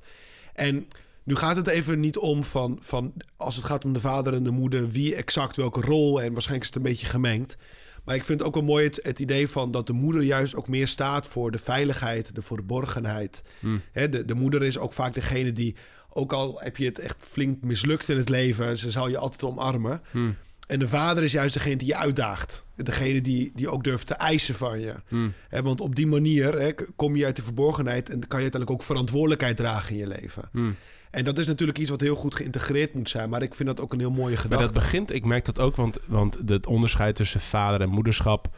[0.54, 0.88] En
[1.24, 3.12] nu gaat het even niet om van, van...
[3.36, 4.88] als het gaat om de vader en de moeder...
[4.88, 6.22] wie exact welke rol.
[6.22, 7.56] En waarschijnlijk is het een beetje gemengd.
[8.04, 10.68] Maar ik vind ook wel mooi het, het idee van dat de moeder juist ook
[10.68, 13.42] meer staat voor de veiligheid, de verborgenheid.
[13.60, 13.78] Hm.
[13.92, 15.76] Hè, de, de moeder is ook vaak degene die,
[16.14, 19.44] ook al heb je het echt flink mislukt in het leven, ze zal je altijd
[19.44, 20.00] omarmen.
[20.10, 20.30] Hm.
[20.66, 22.66] En de vader is juist degene die je uitdaagt.
[22.76, 24.94] Degene die, die ook durft te eisen van je.
[25.08, 25.28] Hm.
[25.48, 28.82] Hè, want op die manier kom je uit de verborgenheid en kan je uiteindelijk ook
[28.82, 30.48] verantwoordelijkheid dragen in je leven.
[30.52, 30.70] Hm.
[31.10, 33.28] En dat is natuurlijk iets wat heel goed geïntegreerd moet zijn.
[33.30, 34.64] Maar ik vind dat ook een heel mooie Maar gedachte.
[34.64, 38.48] dat begint, ik merk dat ook, want, want het onderscheid tussen vader en moederschap.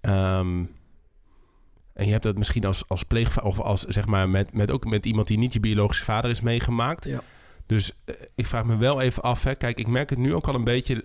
[0.00, 0.64] ehm,
[2.00, 4.84] en je hebt dat misschien als, als pleegvader, of als zeg maar met, met ook
[4.84, 7.04] met iemand die niet je biologische vader is meegemaakt.
[7.04, 7.20] Ja.
[7.66, 9.54] Dus eh, ik vraag me wel even af, hè.
[9.54, 11.04] kijk, ik merk het nu ook al een beetje.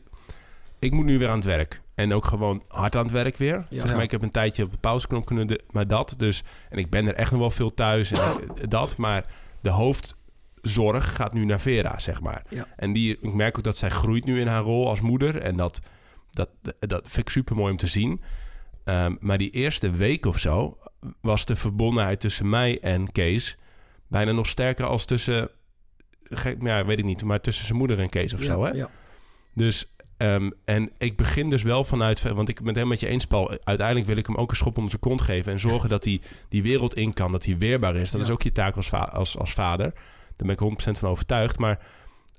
[0.80, 1.82] Ik moet nu weer aan het werk.
[1.96, 3.66] En ook gewoon hard aan het werk weer.
[3.70, 3.82] Ja.
[3.82, 6.14] Zeg maar, ik heb een tijdje op de pauzeknop kunnen, de- maar dat.
[6.18, 8.36] Dus, en ik ben er echt nog wel veel thuis en eh,
[8.68, 8.98] dat.
[8.98, 9.26] Maar
[9.62, 12.46] de hoofdzorg gaat nu naar Vera, zeg maar.
[12.50, 12.68] Ja.
[12.76, 15.40] En die, ik merk ook dat zij groeit nu in haar rol als moeder.
[15.40, 15.80] En dat,
[16.32, 18.22] dat, dat vind ik super mooi om te zien.
[18.84, 20.78] Ehm, maar die eerste week of zo
[21.22, 23.58] was de verbondenheid tussen mij en Kees
[24.08, 25.50] bijna nog sterker als tussen,
[26.24, 28.64] gek, ja, weet ik niet, maar tussen zijn moeder en Kees of ja, zo.
[28.64, 28.70] Hè?
[28.72, 28.90] Ja.
[29.54, 33.08] Dus, ehm, en ik begin dus wel vanuit, want ik ben het helemaal met je
[33.08, 33.58] eens, Paul.
[33.64, 36.22] Uiteindelijk wil ik hem ook een schop onder zijn kont geven en zorgen dat hij
[36.50, 38.12] die wereld in kan, dat hij weerbaar is.
[38.12, 38.28] Dat Ja.
[38.28, 39.92] is ook je taak als, va- als, als vader.
[40.36, 41.60] Daar ben ik 100% van overtuigd.
[41.60, 41.80] Maar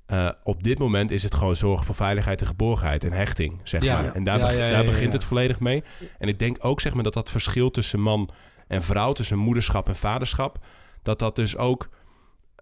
[0.05, 3.83] eh, op dit moment is het gewoon zorgen voor veiligheid en geborgenheid en hechting, zeg
[3.83, 3.93] Ja.
[3.95, 4.03] maar.
[4.05, 4.13] Ja.
[4.13, 5.17] En daar, Ja, beg- ja, ja, daar ja, begint ja.
[5.17, 5.83] het volledig mee.
[6.19, 8.29] En ik denk ook zeg maar, dat dat verschil tussen man
[8.67, 10.65] en vrouw, tussen moederschap en vaderschap,
[11.01, 11.89] dat dat dus ook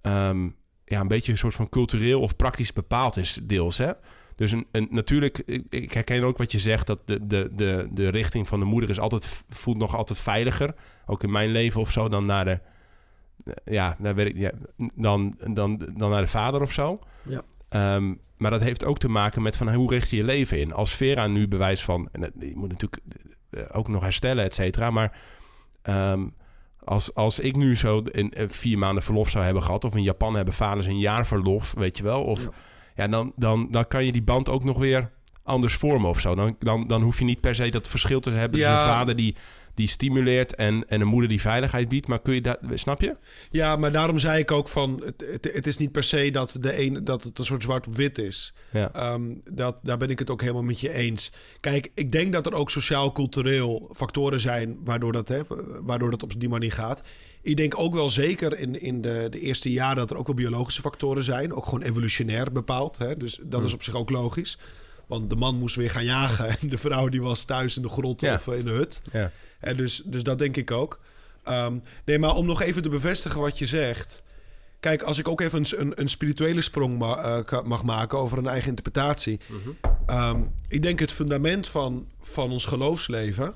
[0.02, 0.50] ehm,
[0.86, 3.78] ja, een beetje een soort van cultureel of praktisch bepaald is, deels.
[3.78, 3.92] Hè?
[4.36, 5.38] Dus een, een, natuurlijk,
[5.70, 8.90] ik, herken ook wat je zegt, dat de, de, de, de richting van de moeder
[8.90, 10.74] is altijd, voelt nog altijd veiliger,
[11.06, 12.60] ook in mijn leven of zo, dan naar de,
[13.66, 14.52] ja, naar, weet ik, ja,
[14.96, 17.00] dan, dan, dan naar de vader of zo.
[17.24, 17.42] Ja.
[17.70, 20.74] Ehm, maar dat heeft ook te maken met van hoe richt je je leven in.
[20.74, 23.02] Als Vera nu bewijs van, en je moet natuurlijk
[23.50, 25.18] eh, ook nog herstellen, et cetera, maar
[25.86, 26.28] ehm,
[26.84, 29.84] Als, als ik nu zo een, een vier maanden verlof zou hebben gehad...
[29.84, 32.24] of in Japan hebben vaders een jaar verlof, weet je wel...
[32.24, 32.50] Of, Ja.
[32.96, 33.08] ja.
[33.08, 35.12] dan, dan, dan kan je die band ook nog weer
[35.44, 36.36] anders vormen of zo.
[36.36, 38.52] Dan, dan, dan hoef je niet per se dat verschil te hebben...
[38.60, 38.84] tussen Ja.
[38.84, 39.36] een vader die,
[39.76, 42.08] die stimuleert en, en een moeder die veiligheid biedt.
[42.08, 42.60] Maar kun je dat...
[42.74, 43.16] Snap je?
[43.50, 45.02] Ja, maar daarom zei ik ook van...
[45.06, 47.88] Het, het, het is niet per se dat, de een, dat het een soort zwart
[47.88, 48.54] op wit is.
[48.72, 48.94] Ja.
[48.94, 51.32] Ehm, dat, daar ben ik het ook helemaal met je eens.
[51.60, 54.78] Kijk, ik denk dat er ook sociaal-cultureel factoren zijn...
[54.84, 55.42] Waardoor dat, hè,
[55.82, 57.04] waardoor dat op die manier gaat.
[57.42, 59.96] Ik denk ook wel zeker in, in de, de eerste jaren...
[59.96, 61.54] dat er ook wel biologische factoren zijn.
[61.54, 62.98] Ook gewoon evolutionair bepaald.
[62.98, 63.18] Hè?
[63.18, 64.58] Dus dat is op zich ook logisch.
[65.08, 66.50] Want de man moest weer gaan jagen...
[66.60, 68.34] en de vrouw die was thuis in de grot Ja.
[68.34, 69.02] of in de hut.
[69.12, 69.32] Ja.
[69.66, 71.00] En dus, dus dat denk ik ook.
[71.44, 74.24] Ehm, nee, maar om nog even te bevestigen wat je zegt.
[74.80, 78.38] Kijk, als ik ook even een, een, een spirituele sprong ma- eh, mag maken over
[78.38, 79.40] een eigen interpretatie.
[80.06, 83.54] Ehm, ik denk het fundament van, van ons geloofsleven.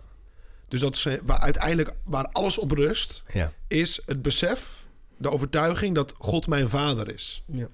[0.68, 3.54] Dus dat is eh, waar uiteindelijk waar alles op rust, Ja.
[3.68, 7.44] is het besef, de overtuiging dat God mijn vader is.
[7.46, 7.68] Ja.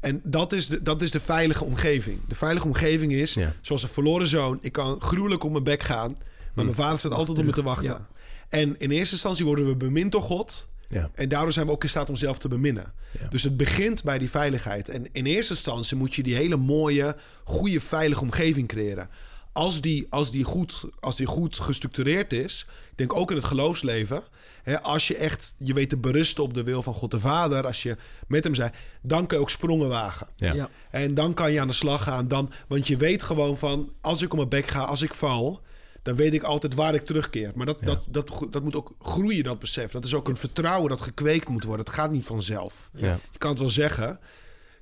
[0.00, 2.18] En dat is, de, dat is de veilige omgeving.
[2.28, 3.52] De veilige omgeving is, Ja.
[3.60, 4.58] zoals een verloren zoon...
[4.60, 6.18] ik kan gruwelijk op mijn bek gaan...
[6.56, 7.88] maar mijn vader staat altijd op me te wachten.
[7.88, 8.06] ja.
[8.48, 10.68] En in eerste instantie worden we bemind door God...
[10.88, 11.10] Ja.
[11.14, 12.92] en daardoor zijn we ook in staat om zelf te beminnen.
[13.20, 13.28] Ja.
[13.28, 14.88] Dus het begint bij die veiligheid.
[14.88, 19.08] En in eerste instantie moet je die hele mooie, goede, veilige omgeving creëren.
[19.52, 22.66] Als die, als die, goed, als die goed gestructureerd is...
[22.90, 24.22] ik denk ook in het geloofsleven...
[24.62, 27.66] Hè, als je echt je weet te berusten op de wil van God de Vader...
[27.66, 30.26] als je met hem bent, dan kun je ook sprongen wagen.
[30.36, 30.52] Ja.
[30.52, 30.68] Ja.
[30.90, 32.28] En dan kan je aan de slag gaan.
[32.28, 35.64] Dan, want je weet gewoon van, als ik op mijn bek ga, als ik val...
[36.06, 37.52] dan weet ik altijd waar ik terugkeer.
[37.54, 39.90] Maar dat, dat, dat, dat moet ook groeien, dat besef.
[39.90, 41.84] Dat is ook een vertrouwen dat gekweekt moet worden.
[41.84, 42.90] Het gaat niet vanzelf.
[42.94, 43.18] Ja.
[43.32, 44.18] Je kan het wel zeggen.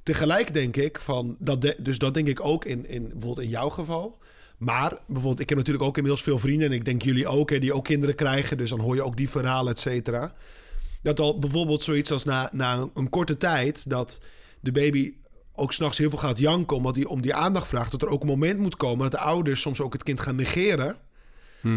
[0.03, 3.49] Tegelijk denk ik van, dat de- dus dat denk ik ook in, in, bijvoorbeeld in
[3.49, 4.23] jouw geval...
[4.59, 6.69] Maar bijvoorbeeld, ik heb natuurlijk ook inmiddels veel vrienden...
[6.69, 8.57] en ik denk jullie ook, hè, die ook kinderen krijgen.
[8.57, 10.35] Dus dan hoor je ook die verhalen, et cetera.
[11.03, 13.91] Dat al bijvoorbeeld zoiets als na, na een, een korte tijd...
[13.91, 14.21] dat
[14.61, 15.15] de baby
[15.55, 16.77] ook s'nachts heel veel gaat janken...
[16.77, 17.91] omdat hij om die aandacht vraagt.
[17.91, 19.11] Dat er ook een moment moet komen...
[19.11, 20.97] dat de ouders soms ook het kind gaan negeren.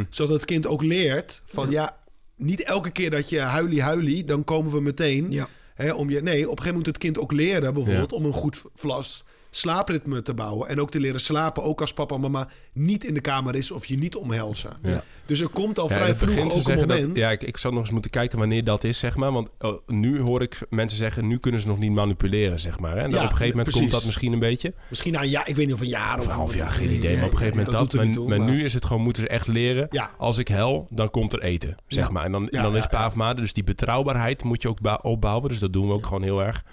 [0.10, 1.72] Zodat het kind ook leert van...
[1.72, 1.98] ja,
[2.36, 4.24] niet elke keer dat je huilie huilie...
[4.24, 5.32] dan komen we meteen...
[5.32, 5.48] Ja.
[5.76, 8.26] Hè, om je, nee, op een gegeven moment moet het kind ook leren, bijvoorbeeld, om
[8.26, 10.68] een goed vlas slaapritme te bouwen.
[10.68, 13.72] En ook te leren slapen, ook als papa en mama niet in de kamer is
[13.72, 14.72] of je niet omhelzen.
[14.82, 15.04] Ja.
[15.26, 17.08] Dus er komt al Ja, vrij vroeg ook een moment.
[17.08, 19.32] Dat, ja, ik, ik zou nog eens moeten kijken wanneer dat is, zeg maar.
[19.32, 22.96] Want oh, nu hoor ik mensen zeggen, nu kunnen ze nog niet manipuleren, zeg maar.
[22.96, 23.02] Hè?
[23.02, 23.80] En Ja, op een gegeven moment precies.
[23.82, 24.74] komt dat misschien een beetje.
[24.90, 26.70] Misschien na een jaar, ik weet niet of een jaar Of of een half jaar,
[26.70, 27.16] geen idee.
[27.16, 29.02] Maar op een gegeven moment dat Maar, niet toe, maar maar- nu is het gewoon,
[29.02, 29.90] moeten ze echt leren.
[30.18, 32.26] Als ik hel, dan komt er eten, zeg maar.
[32.26, 33.34] En dan, dan is pa of ma.
[33.34, 35.50] Dus die betrouwbaarheid moet je ook opbouwen.
[35.50, 36.64] Dus dat doen we ook gewoon heel erg.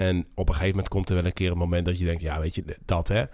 [0.00, 2.22] En op een gegeven moment komt er wel een keer een moment dat je denkt,
[2.22, 3.24] ja, weet je, dat hè.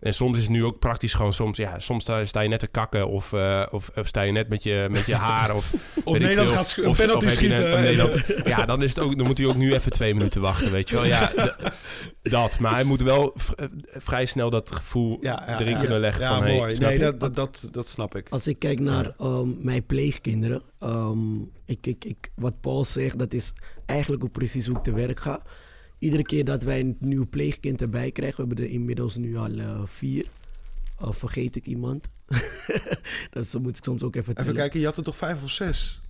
[0.00, 2.58] En soms is het nu ook praktisch gewoon soms, ja, soms sta, sta je net
[2.58, 5.72] te kakken of, eh, of, of sta je net met je, met je haar of
[6.04, 6.56] Of Nederland veel.
[6.56, 7.58] gaat een penalty schieten.
[7.60, 10.14] net- of Nederland- ja, dan is het ook, dan moet hij ook nu even twee
[10.14, 11.04] minuten wachten, weet je wel.
[11.04, 11.32] Ja,
[12.22, 12.58] dat.
[12.58, 15.78] Maar hij moet wel eh, vrij snel dat gevoel Ja, ja, erin ja.
[15.80, 16.74] kunnen leggen Ja, van, hey, mooi.
[16.76, 18.28] snap nee, dat, dat, dat, dat snap ik.
[18.28, 23.32] Als ik kijk naar ehm, mijn pleegkinderen, ehm, ik, ik, ik, wat Paul zegt, dat
[23.32, 23.52] is
[23.86, 25.42] eigenlijk ook precies hoe ik te werk ga.
[25.98, 29.50] Iedere keer dat wij een nieuw pleegkind erbij krijgen, we hebben er inmiddels nu al
[29.58, 30.26] eh, vier.
[31.02, 32.08] Uh, vergeet ik iemand?
[33.30, 36.00] dat moet ik soms ook even Even kijken, je had er toch vijf of zes?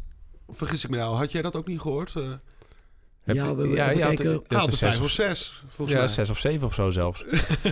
[0.46, 1.16] Of vergis ik me nou?
[1.16, 2.16] Had jij dat ook niet gehoord?
[2.16, 2.32] Eh
[3.22, 4.32] Heb Ja, je- we- kijken.
[4.32, 6.12] had er er zes vijf of of, zes, volgens ja, mij.
[6.12, 7.24] zes of zeven of zo zelfs.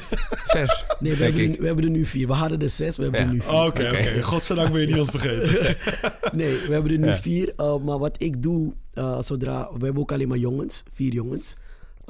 [0.54, 2.26] zes, Nee, we hebben, er, we hebben er nu vier.
[2.26, 3.26] We hadden er zes, we hebben Ja.
[3.26, 3.50] er nu vier.
[3.52, 3.86] Oké, oké.
[3.98, 4.22] Oké.
[4.22, 5.76] Godzijdank ben je niemand vergeten.
[6.32, 7.16] Nee, we hebben er nu Ja.
[7.16, 7.52] vier.
[7.56, 9.68] Uh, maar wat ik doe, uh, zodra...
[9.78, 11.54] We hebben ook alleen maar jongens, vier jongens.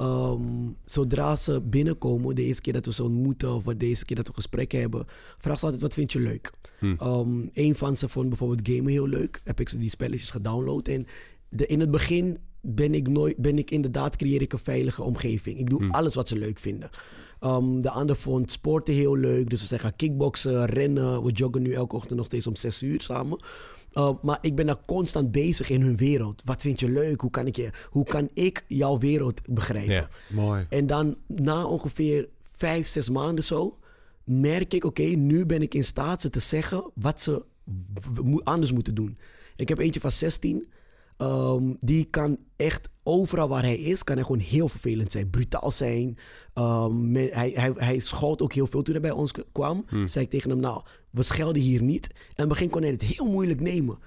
[0.00, 3.54] Um, zodra ze binnenkomen, de eerste keer dat we ze ontmoeten...
[3.54, 5.04] of de eerste keer dat we gesprekken hebben...
[5.38, 6.52] vraag ze altijd, wat vind je leuk?
[6.78, 6.96] Hm.
[7.02, 9.40] Um, een van ze vond bijvoorbeeld gamen heel leuk.
[9.44, 10.88] Heb ik ze die spelletjes gedownload.
[10.88, 11.06] En
[11.48, 14.16] de, in het begin ben ik, nooit, ben ik inderdaad...
[14.16, 15.58] creëer ik een veilige omgeving.
[15.58, 15.90] Ik doe Hm.
[15.90, 16.90] alles wat ze leuk vinden.
[17.40, 19.50] Um, de ander vond sporten heel leuk.
[19.50, 21.22] Dus we gaan kickboksen, rennen.
[21.22, 23.38] We joggen nu elke ochtend nog steeds om zes uur samen.
[23.94, 26.42] Uh, maar ik ben daar constant bezig in hun wereld.
[26.44, 27.20] Wat vind je leuk?
[27.20, 29.94] Hoe kan ik, je, hoe kan ik jouw wereld begrijpen?
[29.94, 30.08] Ja.
[30.30, 30.66] Mooi.
[30.68, 33.78] En dan na ongeveer vijf, zes maanden zo...
[34.24, 36.90] merk ik, oké, nu ben ik in staat ze te zeggen...
[36.94, 37.44] wat ze
[38.42, 39.18] anders moeten doen.
[39.56, 40.68] Ik heb eentje van 16.
[41.16, 44.04] ehm, die kan echt overal waar hij is...
[44.04, 45.30] kan hij gewoon heel vervelend zijn.
[45.30, 46.18] Brutaal zijn.
[46.54, 49.84] Ehm, hij, hij, hij schoot ook heel veel toen hij bij ons kwam.
[50.04, 50.82] Zei ik tegen hem, nou,
[51.14, 52.06] we schelden hier niet.
[52.06, 53.98] En in het begin kon hij het heel moeilijk nemen.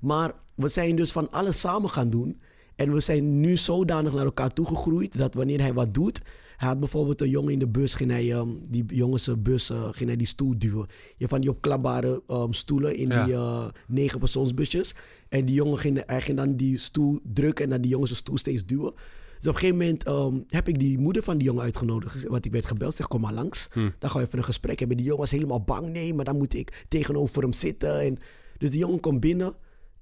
[0.00, 2.40] Maar we zijn dus van alles samen gaan doen.
[2.76, 6.20] En we zijn nu zodanig naar elkaar toegegroeid dat wanneer hij wat doet,
[6.56, 9.88] Hij had bijvoorbeeld een jongen in de bus, ging hij, ehm, die jongens bus, eh,
[9.92, 10.86] ging hij die stoel duwen.
[10.88, 13.24] Je hebt van die opklapbare ehm, stoelen in Ja.
[13.24, 14.94] die eh negenpersoonsbusjes.
[15.28, 18.16] En die jongen ging, hij ging dan die stoel drukken en dan die jongens de
[18.16, 18.92] stoel steeds duwen.
[19.38, 22.26] Dus op een gegeven moment ehm, heb ik die moeder van die jongen uitgenodigd.
[22.26, 23.68] Want ik werd gebeld, zeg kom maar langs.
[23.72, 23.90] Hm.
[23.98, 24.96] Dan gaan we even een gesprek hebben.
[24.96, 25.88] Die jongen was helemaal bang.
[25.88, 28.00] Nee, maar dan moet ik tegenover hem zitten.
[28.00, 28.18] En,
[28.58, 29.54] dus die jongen komt binnen.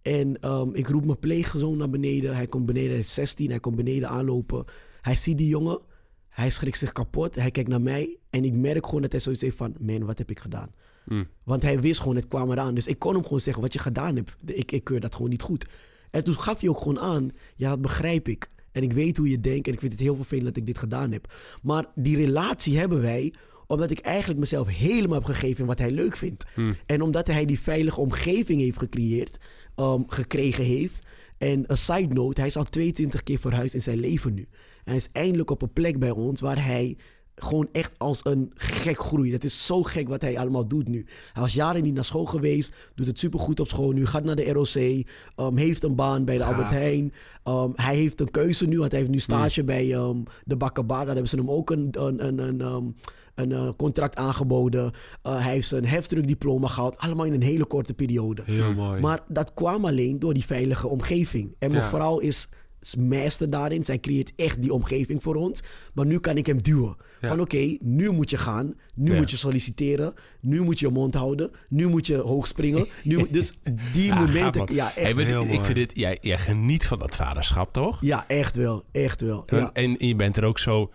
[0.03, 2.37] En ehm, ik roep mijn pleegzoon naar beneden.
[2.37, 3.51] Hij komt beneden, hij is 16.
[3.51, 4.65] Hij komt beneden aanlopen.
[5.01, 5.81] Hij ziet die jongen.
[6.29, 7.35] Hij schrikt zich kapot.
[7.35, 8.19] Hij kijkt naar mij.
[8.31, 9.75] En ik merk gewoon dat hij zoiets heeft van...
[9.79, 10.71] Man, wat heb ik gedaan?
[11.05, 11.25] Hm.
[11.45, 12.75] Want hij wist gewoon, het kwam eraan.
[12.75, 14.37] Dus ik kon hem gewoon zeggen, wat je gedaan hebt.
[14.45, 15.67] Ik, ik keur dat gewoon niet goed.
[16.11, 18.49] En toen gaf hij ook gewoon aan, ja, dat begrijp ik.
[18.77, 20.79] En ik weet hoe je denkt en ik vind het heel vervelend dat ik dit
[20.79, 21.35] gedaan heb.
[21.63, 23.35] Maar die relatie hebben wij
[23.67, 26.45] omdat ik eigenlijk mezelf helemaal heb gegeven in wat hij leuk vindt.
[26.87, 29.39] En omdat hij die veilige omgeving heeft gecreëerd,
[29.77, 31.05] um, gekregen heeft.
[31.39, 34.43] En een side note, hij is al 22 keer verhuisd in zijn leven nu.
[34.43, 36.97] En hij is eindelijk op een plek bij ons waar hij
[37.37, 39.33] gewoon echt als een gek groeit.
[39.33, 41.07] Het is zo gek wat hij allemaal doet nu.
[41.33, 44.37] Hij was jaren niet naar school geweest, doet het supergoed op school nu, gaat naar
[44.37, 45.05] de ROC,
[45.47, 46.45] um, heeft een baan bij de.
[46.45, 47.13] Albert Heijn.
[47.45, 50.99] Um, hij heeft een keuze nu, want hij heeft nu stage bij um, de Bakkerbar.
[51.05, 52.95] Daar hebben ze hem ook een, een, een, een,
[53.35, 54.93] een uh, contract aangeboden.
[55.27, 58.43] Uh, hij heeft zijn heftruckdiploma gehad, allemaal in een hele korte periode.
[58.45, 59.01] Heel mooi.
[59.01, 61.55] Maar dat kwam alleen door die veilige omgeving.
[61.59, 61.89] En mijn Ja.
[61.89, 62.49] vrouw is
[62.87, 63.85] is meester daarin.
[63.85, 65.63] Zij creëert echt die omgeving voor ons.
[65.95, 66.97] Maar nu kan ik hem duwen.
[67.21, 67.29] Ja.
[67.29, 68.75] Van oké, nu moet je gaan.
[68.95, 69.17] Nu Ja.
[69.17, 70.15] moet je solliciteren.
[70.41, 71.51] Nu moet je je mond houden.
[71.69, 72.87] Nu moet je hoog springen.
[73.03, 73.59] Nu, dus
[73.93, 74.75] die Ja, momenten...
[74.75, 75.25] Ja, Hey, echt.
[75.25, 75.61] Heel ik mooi.
[75.65, 77.99] vind dit, jij, jij geniet van dat vaderschap, toch?
[78.01, 78.85] Ja, echt wel.
[78.93, 79.43] Echt wel.
[79.47, 80.91] En, en je bent er ook zo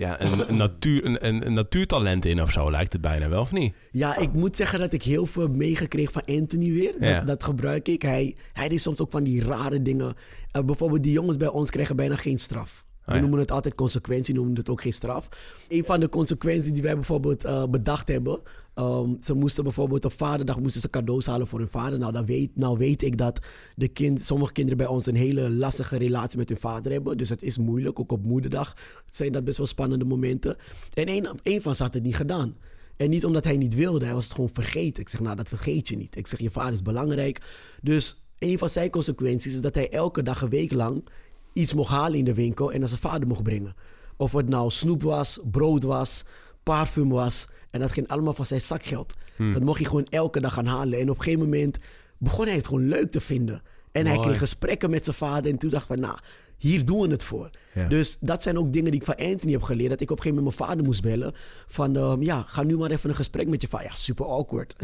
[0.00, 3.52] ja, een, een, natuur, een, een, natuurtalent in of zo, lijkt het bijna wel, of
[3.52, 3.74] niet?
[3.90, 6.92] Ja, ik moet zeggen dat ik heel veel meegekregen van Anthony weer.
[6.92, 7.20] Dat, Ja.
[7.20, 8.02] dat gebruik ik.
[8.02, 10.14] Hij, hij deed soms ook van die rare dingen.
[10.50, 12.84] Eh, bijvoorbeeld die jongens bij ons krijgen bijna geen straf.
[13.04, 13.20] We Oh ja.
[13.20, 15.28] noemen het altijd consequentie, noemen het ook geen straf.
[15.68, 18.40] Een van de consequenties die wij bijvoorbeeld eh, bedacht hebben.
[18.80, 21.98] Ehm, ze moesten bijvoorbeeld op vaderdag moesten ze cadeaus halen voor hun vader.
[21.98, 23.40] Nou, dan weet, nou weet ik dat
[23.76, 27.16] de kind, sommige kinderen bij ons een hele lastige relatie met hun vader hebben.
[27.16, 28.00] Dus het is moeilijk.
[28.00, 28.76] Ook op moederdag
[29.10, 30.56] zijn dat best wel spannende momenten.
[30.94, 32.56] En een, een van ze had het niet gedaan.
[32.96, 35.02] En niet omdat hij niet wilde, hij was het gewoon vergeten.
[35.02, 36.16] Ik zeg, nou, dat vergeet je niet.
[36.16, 37.40] Ik zeg, je vader is belangrijk.
[37.82, 41.08] Dus een van zijn consequenties is dat hij elke dag een week lang
[41.52, 43.74] iets mocht halen in de winkel en naar zijn vader mocht brengen.
[44.16, 46.24] Of het nou snoep was, brood was,
[46.62, 47.48] parfum was.
[47.70, 49.14] En dat ging allemaal van zijn zakgeld.
[49.52, 50.98] Dat mocht hij gewoon elke dag gaan halen.
[50.98, 51.78] En op een gegeven moment
[52.18, 53.62] begon hij het gewoon leuk te vinden.
[53.92, 55.50] En hij kreeg gesprekken met zijn vader.
[55.50, 56.18] En toen dacht ik van, nou,
[56.60, 57.50] hier doen we het voor.
[57.74, 57.88] Ja.
[57.88, 59.90] Dus dat zijn ook dingen die ik van Anthony heb geleerd.
[59.90, 61.34] Dat ik op een gegeven moment mijn vader moest bellen.
[61.68, 63.86] Van, ehm, ja, ga nu maar even een gesprek met je vader.
[63.86, 64.74] Ja, super awkward.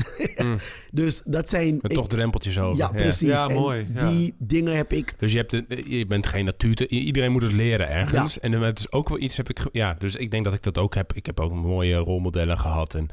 [0.92, 1.74] dus dat zijn...
[1.82, 2.76] Met ik- toch drempeltjes over.
[2.76, 3.28] ja, precies.
[3.28, 4.10] Ja, En mooi, ja.
[4.10, 5.14] Die dingen heb ik...
[5.18, 6.88] Dus je, hebt een- je bent geen natuur.
[6.90, 8.40] Iedereen moet het leren ergens.
[8.40, 9.58] En het is ook wel iets heb ik.
[9.72, 11.12] Ja, dus ik denk dat ik dat ook heb.
[11.12, 12.94] Ik heb ook mooie rolmodellen gehad.
[12.94, 13.08] En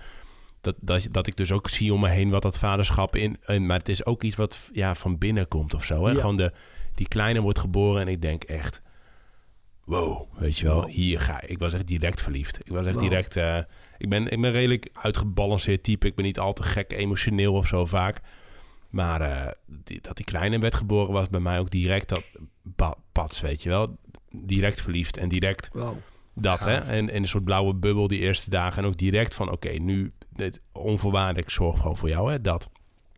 [0.63, 3.37] dat, dat, dat ik dus ook zie om me heen wat dat vaderschap in.
[3.41, 6.05] En, maar het is ook iets wat ja, van binnen komt of zo.
[6.05, 6.11] Hè?
[6.11, 6.19] Ja.
[6.19, 6.51] Gewoon de,
[6.95, 8.81] die kleine wordt geboren en ik denk echt.
[9.85, 10.89] Wow, weet je wel, Wow.
[10.89, 11.49] hier ga ik.
[11.49, 12.59] Ik was echt direct verliefd.
[12.59, 13.03] Ik was echt Wow.
[13.09, 13.35] direct.
[13.35, 13.57] eh,
[13.97, 16.07] ik, ben, ik ben redelijk uitgebalanceerd type.
[16.07, 18.19] Ik ben niet al te gek emotioneel of zo vaak.
[18.89, 19.51] Maar eh,
[19.83, 22.23] die, dat die kleine werd geboren was bij mij ook direct dat
[23.11, 23.97] pats, weet je wel.
[24.31, 25.97] Direct verliefd en direct Wow.
[26.35, 26.75] Dat, hè.
[26.77, 28.83] En, en een soort blauwe bubbel die eerste dagen.
[28.83, 32.69] En ook direct van, oké, nu dit onvoorwaardelijk zorg gewoon voor jou, hè, dat.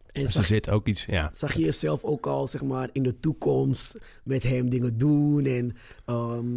[0.08, 1.32] En Dus er zit ook iets, ja.
[1.34, 5.76] zag je jezelf ook al, zeg maar, in de toekomst met hem dingen doen en...
[6.06, 6.56] ehm,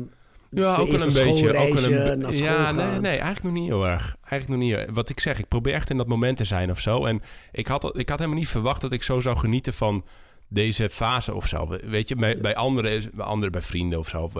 [0.50, 1.56] Ja, ook een beetje.
[1.58, 4.16] Ook een, naar ja, nee, nee, eigenlijk nog niet heel erg.
[4.24, 4.78] Eigenlijk nog niet.
[4.78, 7.04] heel- Wat ik zeg, ik probeer echt in dat moment te zijn of zo.
[7.04, 7.20] En
[7.52, 10.04] ik had, ik had helemaal niet verwacht dat ik zo zou genieten van
[10.48, 11.68] deze fase of zo.
[11.84, 14.22] Weet je, bij, bij anderen, bij anderen, bij vrienden of zo.
[14.22, 14.32] of,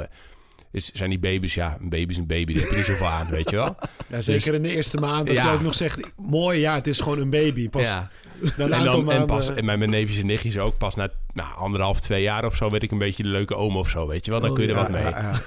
[0.73, 3.07] Is, zijn die baby's, ja, een baby is een baby, daar heb je niet zoveel
[3.07, 3.77] aan, weet je wel.
[4.11, 5.27] Ja, zeker in de eerste maand.
[5.27, 5.49] Dat Ja.
[5.51, 7.69] je ook nog zegt, mooi, ja, het is gewoon een baby.
[7.69, 8.11] Pas ja.
[8.57, 12.01] En, dan, en pas, en mijn, mijn neefjes en nichtjes ook, pas na nou, anderhalf,
[12.01, 14.31] twee jaar of zo, werd ik een beetje de leuke oom of zo, weet je
[14.31, 14.41] wel.
[14.41, 15.03] Dan Oh, kun je er ja, wat mee.
[15.05, 15.43] Ja.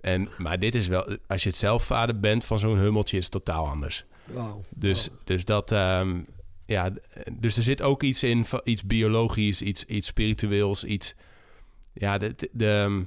[0.00, 3.22] En, maar dit is wel, als je het zelf vader bent van zo'n hummeltje, is
[3.22, 4.04] het totaal anders.
[4.32, 4.60] Wauw.
[4.74, 6.20] Dus, dus dat, ehm,
[6.66, 6.90] ja,
[7.32, 11.14] dus er zit ook iets in, iets biologisch, iets, iets spiritueels, iets,
[11.92, 13.02] ja, de, de, de, ehm,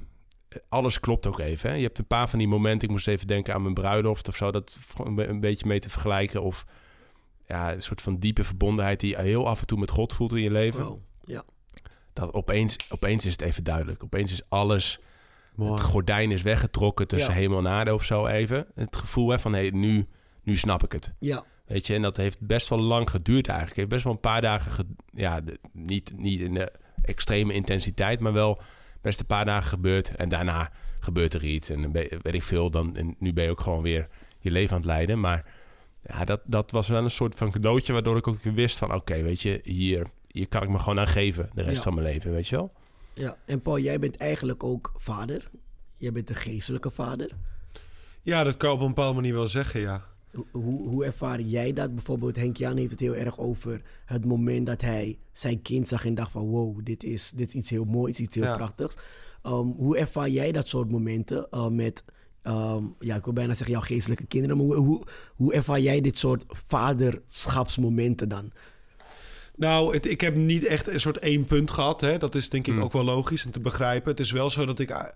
[0.68, 1.70] alles klopt ook even.
[1.70, 1.76] Hè?
[1.76, 4.36] Je hebt een paar van die momenten, ik moest even denken aan mijn bruiloft of
[4.36, 6.42] zo, dat een beetje mee te vergelijken.
[6.42, 6.64] Of
[7.46, 10.32] ja, een soort van diepe verbondenheid die je heel af en toe met God voelt
[10.32, 10.80] in je leven.
[10.80, 11.00] Wauw.
[11.24, 11.42] Ja.
[12.12, 14.04] Dat opeens, opeens is het even duidelijk.
[14.04, 15.00] Opeens is alles,
[15.54, 15.70] Mooi.
[15.72, 17.38] het gordijn is weggetrokken tussen Ja.
[17.38, 18.66] hemel en aarde of zo even.
[18.74, 20.06] Het gevoel hè, van, hé, hey, nu,
[20.42, 21.12] nu snap ik het.
[21.18, 21.44] Ja.
[21.66, 23.68] Weet je, en dat heeft best wel lang geduurd eigenlijk.
[23.68, 27.52] Het heeft best wel een paar dagen, ge- ja, de- niet, niet in de extreme
[27.52, 28.60] intensiteit, maar wel
[29.00, 30.16] best een paar dagen gebeurt.
[30.16, 30.70] En daarna
[31.00, 31.68] gebeurt er iets.
[31.68, 32.70] En dan ben- weet ik veel.
[32.70, 34.08] Dan, en nu ben je ook gewoon weer
[34.40, 35.20] je leven aan het leiden.
[35.20, 35.44] Maar
[36.02, 37.92] ja, dat, dat was wel een soort van cadeautje.
[37.92, 38.94] Waardoor ik ook weer wist van...
[38.94, 41.50] Oké, weet je, hier, hier kan ik me gewoon aan geven.
[41.54, 41.82] De rest Ja.
[41.82, 42.70] van mijn leven, weet je wel?
[43.14, 43.36] Ja.
[43.46, 45.50] En Paul, jij bent eigenlijk ook vader.
[45.96, 47.30] Jij bent een geestelijke vader.
[48.22, 50.04] Ja, dat kan op een bepaalde manier wel zeggen, ja.
[50.50, 51.94] Hoe- Hoe, ervaar jij dat?
[51.94, 56.04] Bijvoorbeeld Henk Jan heeft het heel erg over het moment dat hij zijn kind zag
[56.04, 58.56] en dacht van wow, dit is, dit is iets heel moois, iets heel Ja.
[58.56, 58.96] prachtigs.
[59.42, 62.04] Ehm, hoe ervaar jij dat soort momenten eh, met,
[62.42, 65.06] ehm, ja, ik wil bijna zeggen jouw geestelijke kinderen, maar hoe, hoe,
[65.36, 68.52] hoe ervaar jij dit soort vaderschapsmomenten dan?
[69.56, 72.00] Nou, het, ik heb niet echt een soort één punt gehad.
[72.00, 72.18] Hè.
[72.18, 72.82] Dat is denk ik Hmm.
[72.82, 74.10] ook wel logisch en te begrijpen.
[74.10, 75.14] Het is wel zo dat ik a-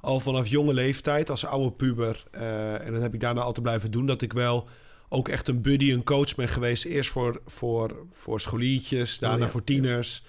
[0.00, 2.24] al vanaf jonge leeftijd, als oude puber...
[2.30, 4.06] eh, en dat heb ik daarna altijd blijven doen...
[4.06, 4.68] dat ik wel
[5.08, 6.84] ook echt een buddy, een coach ben geweest.
[6.84, 10.24] Eerst voor, voor, voor scholiertjes, daarna Oh ja, voor tieners...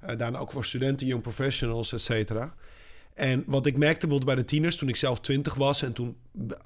[0.00, 2.54] eh, daarna ook voor studenten, young professionals, et cetera.
[3.14, 5.82] En wat ik merkte bijvoorbeeld bij de tieners toen ik zelf twintig was...
[5.82, 6.16] en toen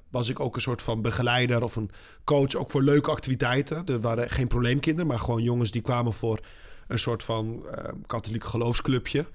[0.09, 1.91] was ik ook een soort van begeleider of een
[2.23, 2.55] coach...
[2.55, 3.85] ook voor leuke activiteiten.
[3.85, 6.39] Er waren geen probleemkinderen, maar gewoon jongens die kwamen voor...
[6.87, 9.25] een soort van eh, katholiek geloofsclubje.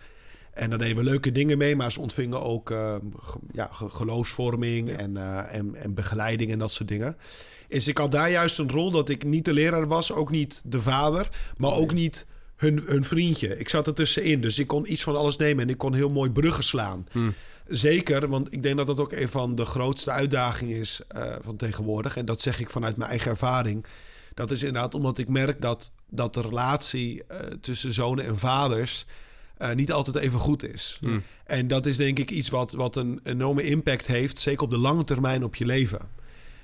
[0.54, 3.88] En daar deden we leuke dingen mee, maar ze ontvingen ook eh, ge- ja, ge-
[3.88, 7.16] geloofsvorming en, eh, en, en begeleiding en dat soort dingen.
[7.68, 10.62] Dus ik had daar juist een rol dat ik niet de leraar was, ook niet
[10.64, 12.26] de vader, maar ook niet
[12.56, 13.58] hun, hun vriendje.
[13.58, 16.08] Ik zat er tussenin, dus ik kon iets van alles nemen en ik kon heel
[16.08, 17.06] mooi bruggen slaan.
[17.66, 21.56] Zeker, want ik denk dat dat ook een van de grootste uitdagingen is eh, van
[21.56, 22.16] tegenwoordig.
[22.16, 23.84] En dat zeg ik vanuit mijn eigen ervaring.
[24.34, 27.22] Dat is inderdaad omdat ik merk dat, dat de relatie
[27.60, 29.06] tussen zonen en vaders
[29.56, 30.98] eh, niet altijd even goed is.
[31.00, 31.22] Hmm.
[31.44, 34.78] En dat is denk ik iets wat, wat een enorme impact heeft, zeker op de
[34.78, 36.00] lange termijn op je leven.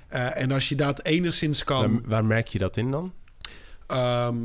[0.07, 1.91] Eh, en als je dat enigszins kan.
[1.91, 3.13] Waar, waar merk je dat in dan?
[3.87, 4.35] ehm,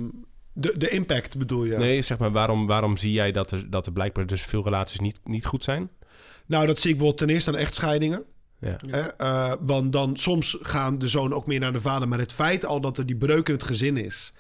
[0.53, 1.77] de, de impact bedoel je?
[1.77, 4.99] Nee, zeg maar, waarom, waarom zie jij dat er, dat er blijkbaar dus veel relaties
[4.99, 5.91] niet, niet goed zijn?
[6.47, 8.25] Nou, dat zie ik bijvoorbeeld ten eerste aan echtscheidingen.
[8.59, 8.77] Ja.
[8.91, 9.01] Hè?
[9.01, 12.09] Eh, want dan soms gaan de zoon ook meer naar de vader.
[12.09, 14.33] Maar het feit al dat er die breuk in het gezin is.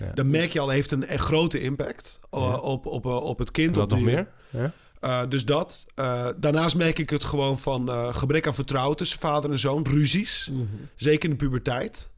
[0.00, 0.12] Ja.
[0.14, 2.38] Dan merk je al, heeft een echt grote impact Ja.
[2.56, 3.76] op, op, uh, op het kind.
[3.76, 4.28] Wat nog die- meer?
[4.50, 4.72] Ja?
[5.00, 5.86] Uh, dus dat.
[5.96, 9.86] Uh, daarnaast merk ik het gewoon van uh, gebrek aan vertrouwen tussen vader en zoon.
[9.86, 10.48] Ruzies.
[10.52, 10.62] Mhm.
[10.96, 12.10] Zeker in de puberteit.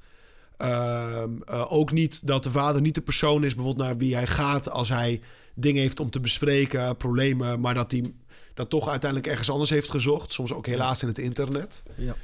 [0.58, 1.22] Uh,
[1.68, 4.88] ook niet dat de vader niet de persoon is bijvoorbeeld naar wie hij gaat als
[4.88, 5.20] hij
[5.54, 8.12] dingen heeft om te bespreken, problemen, maar dat hij
[8.54, 10.32] dat toch uiteindelijk ergens anders heeft gezocht.
[10.32, 11.82] Soms ook helaas in het internet.
[11.96, 12.14] Ja.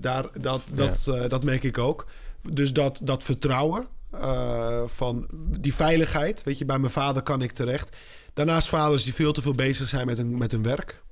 [0.00, 1.28] Daar, dat, dat, ja.
[1.28, 2.06] dat merk ik ook.
[2.52, 5.26] Dus dat, dat vertrouwen uh, van
[5.60, 6.42] die veiligheid.
[6.42, 7.96] Weet je, bij mijn vader kan ik terecht.
[8.32, 11.02] Daarnaast vaders die veel te veel bezig zijn met hun, met hun werk.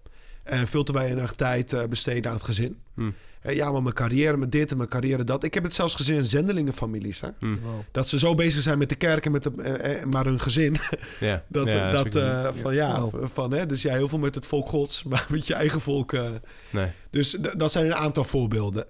[0.43, 2.79] En veel te weinig tijd uh, besteden aan het gezin.
[2.95, 3.11] Hm.
[3.43, 5.45] Ja, maar mijn carrière met dit en mijn carrière dat.
[5.45, 7.21] Ik heb het zelfs gezien in zendelingenfamilies.
[7.21, 7.29] Hè?
[7.39, 7.57] Hm.
[7.63, 7.81] Wow.
[7.93, 10.77] Dat ze zo bezig zijn met de kerk en met de, uh, maar hun gezin.
[11.21, 11.45] Ja.
[11.49, 13.29] dat, ja, dat uh, van ja, Wow.
[13.33, 16.13] van hè, dus ja, heel veel met het volk gods, maar met je eigen volk.
[16.13, 16.29] Uh,
[16.71, 16.93] nee.
[17.11, 18.87] Dus dat zijn een aantal voorbeelden.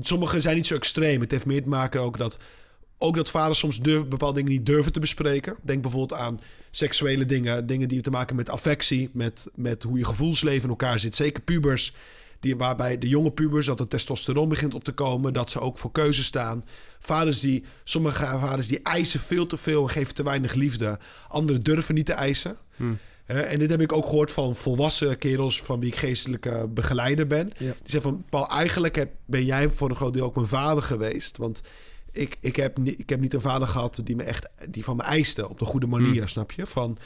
[0.00, 1.20] Sommige zijn niet zo extreem.
[1.20, 2.38] Het heeft meer te maken ook dat
[3.04, 5.56] ook dat vaders soms durf, bepaalde dingen niet durven te bespreken.
[5.62, 6.40] Denk bijvoorbeeld aan
[6.70, 11.00] seksuele dingen, dingen die te maken met affectie, met, met hoe je gevoelsleven in elkaar
[11.00, 11.14] zit.
[11.14, 11.94] Zeker pubers,
[12.40, 15.78] die, waarbij de jonge pubers dat het testosteron begint op te komen, dat ze ook
[15.78, 16.64] voor keuze staan.
[16.98, 20.98] Vaders die, sommige vaders die eisen veel te veel en geven te weinig liefde.
[21.28, 22.56] Anderen durven niet te eisen.
[22.76, 22.84] Hm.
[23.26, 27.26] Uh, en dit heb ik ook gehoord van volwassen kerels van wie ik geestelijke begeleider
[27.26, 27.46] ben.
[27.46, 27.54] Ja.
[27.58, 30.82] Die zeggen van, Paul, eigenlijk heb, ben jij voor een groot deel ook mijn vader
[30.82, 31.36] geweest.
[31.36, 31.62] Want
[32.14, 34.96] ik, ik, heb, niet, ik heb niet een vader gehad die me echt die van
[34.96, 36.28] me eiste op de goede manier, Hmm.
[36.28, 36.66] snap je?
[36.66, 36.98] Van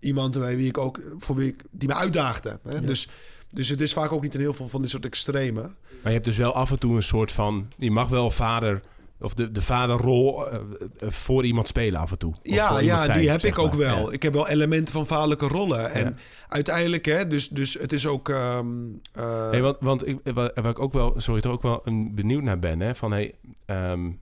[0.00, 2.58] iemand bij wie ik ook voor wie ik, die me uitdaagde.
[2.62, 2.74] Hè?
[2.74, 2.80] Ja.
[2.80, 3.08] Dus,
[3.52, 5.60] dus het is vaak ook niet in heel veel van dit soort extreme.
[5.60, 5.70] Maar
[6.02, 7.68] je hebt dus wel af en toe een soort van...
[7.78, 8.82] Je mag wel vader...
[9.20, 10.58] Of de, de vaderrol uh,
[11.00, 12.30] voor iemand spelen af en toe.
[12.32, 14.06] Of Ja, ja zijn, die heb ik ook wel.
[14.06, 14.12] Ja.
[14.12, 15.90] Ik heb wel elementen van vaderlijke rollen.
[15.90, 16.14] En Ja.
[16.48, 18.28] uiteindelijk, hè, dus, dus het is ook.
[18.28, 21.80] Um, uh, Hey, want want ik, waar, waar ik ook wel, sorry, toch ook wel
[21.84, 23.34] een benieuwd naar ben, hè, van hey,
[23.66, 24.18] um,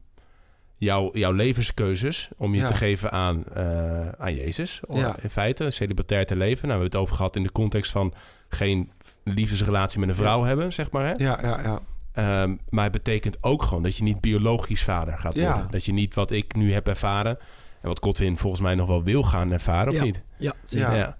[0.77, 2.67] jouw, jouw levenskeuzes om je Ja.
[2.67, 5.17] te geven aan, uh, aan Jezus, Ja.
[5.23, 6.69] in feite, celibatair te leven.
[6.69, 8.15] Nou, we hebben het over gehad in de context van
[8.49, 8.91] geen
[9.25, 11.05] liefdesrelatie met een vrouw hebben, zeg maar.
[11.07, 11.13] Hè?
[11.25, 12.43] ja, ja, ja.
[12.43, 15.53] Um, maar het betekent ook gewoon dat je niet biologisch vader gaat Ja.
[15.53, 15.71] worden.
[15.71, 17.39] Dat je niet wat ik nu heb ervaren
[17.81, 20.05] en wat Godwin volgens mij nog wel wil gaan ervaren, of Ja.
[20.05, 20.23] niet?
[20.39, 20.97] Ja, zeker.
[20.97, 21.17] Ja.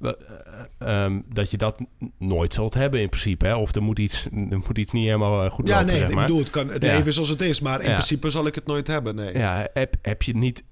[0.00, 0.14] Ja.
[0.78, 1.80] Eh, ehm, dat je dat
[2.18, 3.46] nooit zult hebben in principe.
[3.46, 3.54] Hè?
[3.54, 6.08] Of er moet iets, er moet iets niet helemaal eh, goed Ja, lopen, nee, zeg
[6.10, 6.92] ik bedoel, het, kan, het Ja.
[6.92, 7.60] leven is zoals het is.
[7.60, 7.92] Maar in Ja.
[7.92, 9.38] principe zal ik het nooit hebben, nee.
[9.38, 10.64] Ja, heb, heb je niet...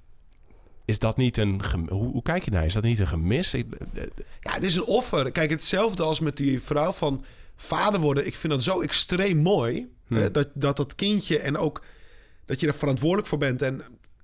[0.84, 1.60] Is dat niet een...
[1.88, 2.64] Hoe, hoe kijk je naar?
[2.64, 3.54] Is dat niet een gemis?
[3.54, 4.02] Ik- eh,
[4.40, 5.30] Ja, het is een offer.
[5.30, 7.24] Kijk, hetzelfde als met die vrouw van
[7.56, 8.26] vader worden.
[8.26, 9.88] Ik vind dat zo extreem mooi.
[10.06, 10.16] Hmm.
[10.18, 11.82] eh, dat, dat dat kindje en ook
[12.44, 13.62] dat je er verantwoordelijk voor bent.
[13.62, 13.82] En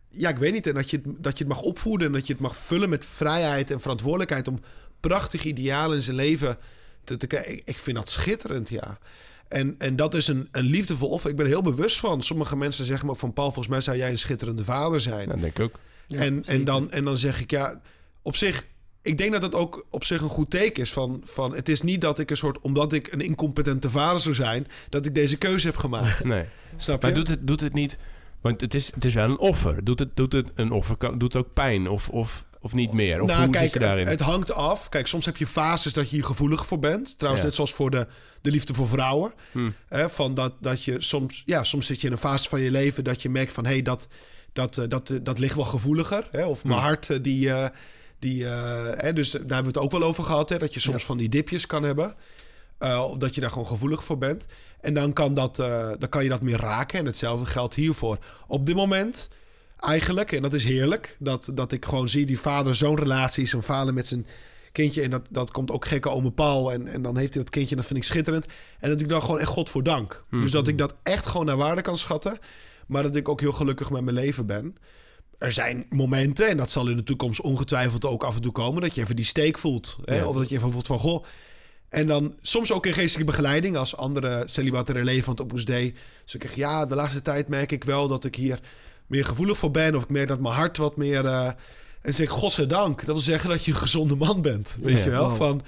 [0.08, 0.66] ja, ik weet niet.
[0.66, 2.88] En dat je, het, dat je het mag opvoeden en dat je het mag vullen
[2.88, 4.60] met vrijheid en verantwoordelijkheid om
[5.02, 6.58] prachtig ideaal in zijn leven
[7.04, 7.52] te, te kijken.
[7.52, 8.98] Ik, ik vind dat schitterend, ja.
[9.48, 11.30] En, en dat is een, een liefdevol offer.
[11.30, 12.22] Ik ben er heel bewust van.
[12.22, 13.32] Sommige mensen zeggen me ook van...
[13.32, 15.28] Paul, volgens mij zou jij een schitterende vader zijn.
[15.28, 15.78] Dat denk ik ook.
[16.06, 17.80] Ja, en, en, dan, en dan zeg ik, ja,
[18.22, 18.66] op zich...
[19.02, 21.54] Ik denk dat het ook op zich een goed teken is van, van...
[21.54, 22.60] Het is niet dat ik een soort...
[22.60, 24.66] Omdat ik een incompetente vader zou zijn...
[24.88, 26.24] Dat ik deze keuze heb gemaakt.
[26.34, 26.48] Nee.
[26.76, 27.06] Snap je?
[27.06, 27.98] Maar doet het, doet het niet...
[28.40, 29.84] Want het is, het is wel een offer.
[29.84, 30.96] Doet het, doet het een offer?
[30.96, 31.88] Kan, doet het ook pijn?
[31.88, 33.20] Of, of, of niet meer?
[33.22, 34.06] Of nou, hoe kijk, zit je daarin?
[34.06, 34.88] Het, het hangt af.
[34.88, 37.14] Kijk, soms heb je fases dat je hier gevoelig voor bent.
[37.18, 37.48] Trouwens, Ja.
[37.48, 38.06] net zoals voor de,
[38.40, 39.32] de liefde voor vrouwen.
[39.52, 39.70] Hm.
[39.88, 42.70] Hè, van dat, dat je soms, ja, soms zit je in een fase van je
[42.70, 44.08] leven dat je merkt van hé, hey, dat,
[44.52, 46.28] dat, eh, dat, eh, dat ligt wel gevoeliger.
[46.30, 46.44] Hè?
[46.46, 46.84] Of mijn Hm.
[46.84, 47.50] hart, eh, die.
[48.18, 50.48] die hè, dus daar hebben we het ook wel over gehad.
[50.48, 50.58] Hè?
[50.58, 52.14] Dat je soms van die dipjes kan hebben.
[52.78, 54.46] Eh, of dat je daar gewoon gevoelig voor bent.
[54.80, 55.56] En dan kan, dat,
[55.98, 56.98] dan kan je dat meer raken.
[56.98, 58.18] En hetzelfde geldt hiervoor.
[58.46, 59.28] Op dit moment
[59.82, 63.94] eigenlijk, en dat is heerlijk, dat, dat ik gewoon zie die vader-zoon relatie, zo'n vader
[63.94, 64.26] met zijn
[64.72, 65.02] kindje.
[65.02, 66.72] En dat, dat komt ook gekke ome Paul.
[66.72, 68.46] En, en dan heeft hij dat kindje en dat vind ik schitterend.
[68.80, 70.24] En dat ik dan gewoon echt God voor dank.
[70.30, 72.38] Dus dat ik dat echt gewoon naar waarde kan schatten.
[72.86, 74.76] Maar dat ik ook heel gelukkig met mijn leven ben.
[75.38, 78.82] Er zijn momenten, en dat zal in de toekomst ongetwijfeld ook af en toe komen,
[78.82, 79.98] dat je even die steek voelt.
[80.04, 80.16] Hè?
[80.16, 80.26] Ja.
[80.26, 81.24] Of dat je even voelt van, goh,
[81.88, 85.94] en dan soms ook in geestelijke begeleiding, als andere celibataire leven van het Opus Dei.
[86.24, 88.60] Dus ik zeg, ja, de laatste tijd merk ik wel dat ik hier
[89.12, 89.94] meer gevoelig voor ben.
[89.94, 91.24] Of ik merk dat mijn hart wat meer...
[91.26, 91.50] eh,
[92.02, 92.96] en zeg, godzijdank.
[92.98, 94.76] Dat wil zeggen dat je een gezonde man bent.
[94.82, 95.28] Weet Ja, je wel?
[95.28, 95.36] wow.
[95.36, 95.62] Van,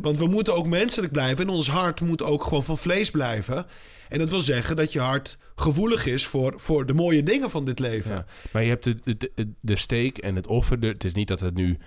[0.00, 1.44] want we moeten ook menselijk blijven.
[1.44, 3.66] En ons hart moet ook gewoon van vlees blijven.
[4.08, 7.64] En dat wil zeggen dat je hart gevoelig is voor, voor de mooie dingen van
[7.64, 8.10] dit leven.
[8.10, 8.26] Ja.
[8.52, 10.80] Maar je hebt de, de, de, de steek en het offer.
[10.80, 11.78] De, het is niet dat het nu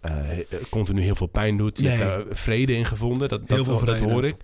[0.00, 0.38] eh,
[0.70, 1.78] continu heel veel pijn doet.
[1.78, 1.96] Je Nee.
[1.96, 3.28] hebt daar vrede in gevonden.
[3.28, 4.36] Dat, Heel dat, veel dat hoor ik.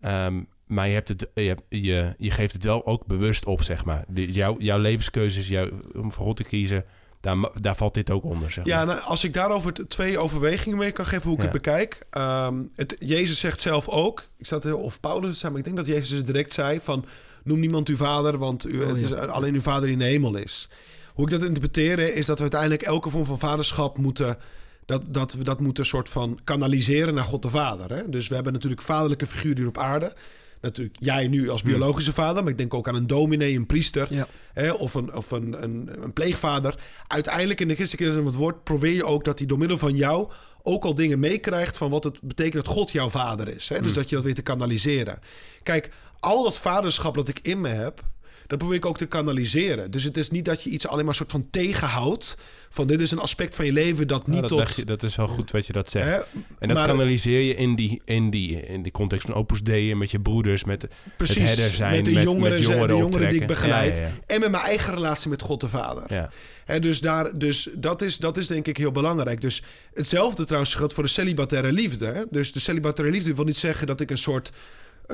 [0.00, 0.40] Ehm,
[0.70, 4.04] maar je, hebt het, je, je, je geeft het wel ook bewust op, zeg maar.
[4.08, 6.84] De, jouw, jouw levenskeuzes, jouw, om voor God te kiezen...
[7.20, 8.86] Daar, daar valt dit ook onder, zeg Ja, maar.
[8.94, 11.44] nou, als ik daarover twee overwegingen mee kan geven hoe ik Ja.
[11.44, 11.98] het bekijk.
[12.10, 15.76] Ehm, het, Jezus zegt zelf ook, ik zat er, of Paulus zei, maar ik denk
[15.76, 17.04] dat Jezus het direct zei van
[17.44, 19.14] noem niemand uw vader, want u, Oh, het is ja.
[19.16, 20.68] alleen uw vader die in de hemel is.
[21.14, 24.38] Hoe ik dat interpreteer is dat we uiteindelijk elke vorm van vaderschap moeten,
[24.86, 27.96] dat, dat we dat moeten soort van kanaliseren naar God de Vader.
[27.96, 28.08] Hè?
[28.08, 30.12] Dus we hebben natuurlijk vaderlijke figuren hier op aarde.
[30.60, 31.70] Natuurlijk jij nu als Hmm.
[31.70, 34.26] biologische vader, maar ik denk ook aan een dominee, een priester Ja.
[34.52, 36.74] hè, of, een, of een, een, een pleegvader.
[37.06, 39.96] Uiteindelijk in de christelijke van het woord probeer je ook dat hij door middel van
[39.96, 40.30] jou
[40.62, 43.68] ook al dingen meekrijgt van wat het betekent dat God jouw vader is.
[43.68, 43.80] Hè?
[43.80, 45.18] Dus dat je dat weet te kanaliseren.
[45.62, 45.90] Kijk,
[46.20, 48.02] al dat vaderschap dat ik in me heb,
[48.46, 49.90] dat probeer ik ook te kanaliseren.
[49.90, 52.38] Dus het is niet dat je iets alleen maar soort van tegenhoudt.
[52.72, 54.76] Van dit is een aspect van je leven dat niet dat, tot...
[54.76, 56.06] je- dat is wel goed wat je dat zegt.
[56.08, 56.14] hè,
[56.58, 59.94] En dat maar- kanaliseer je in die, in, die, in die context van Opus Dei...
[59.94, 61.96] met je broeders, met precies, het herder zijn...
[61.96, 63.96] met de met, jongeren, met jongeren, de jongeren die ik begeleid.
[63.96, 66.30] Ja, ja, En met mijn eigen relatie met God de Vader.
[66.64, 69.40] Hè, dus daar, dus dat, is, dat is denk ik heel belangrijk.
[69.40, 69.62] Dus
[69.94, 72.06] hetzelfde trouwens geldt voor de celibataire liefde.
[72.06, 72.22] Hè?
[72.30, 74.52] Dus de celibataire liefde wil niet zeggen dat ik een soort,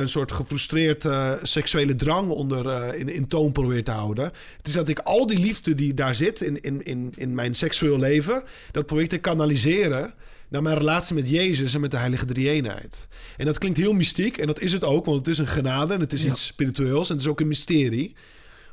[0.01, 4.25] een soort gefrustreerd eh, seksuele drang onder eh, in, in toon probeer te houden.
[4.57, 7.55] Het is dat ik al die liefde die daar zit in, in, in, in mijn
[7.55, 8.43] seksueel leven,
[8.73, 10.15] dat probeer ik te kanaliseren
[10.49, 13.09] naar mijn relatie met Jezus en met de Heilige Drie-eenheid.
[13.37, 15.95] En dat klinkt heel mystiek en dat is het ook, want het is een genade
[15.95, 16.29] en het is Ja.
[16.29, 18.15] iets spiritueels en het is ook een mysterie.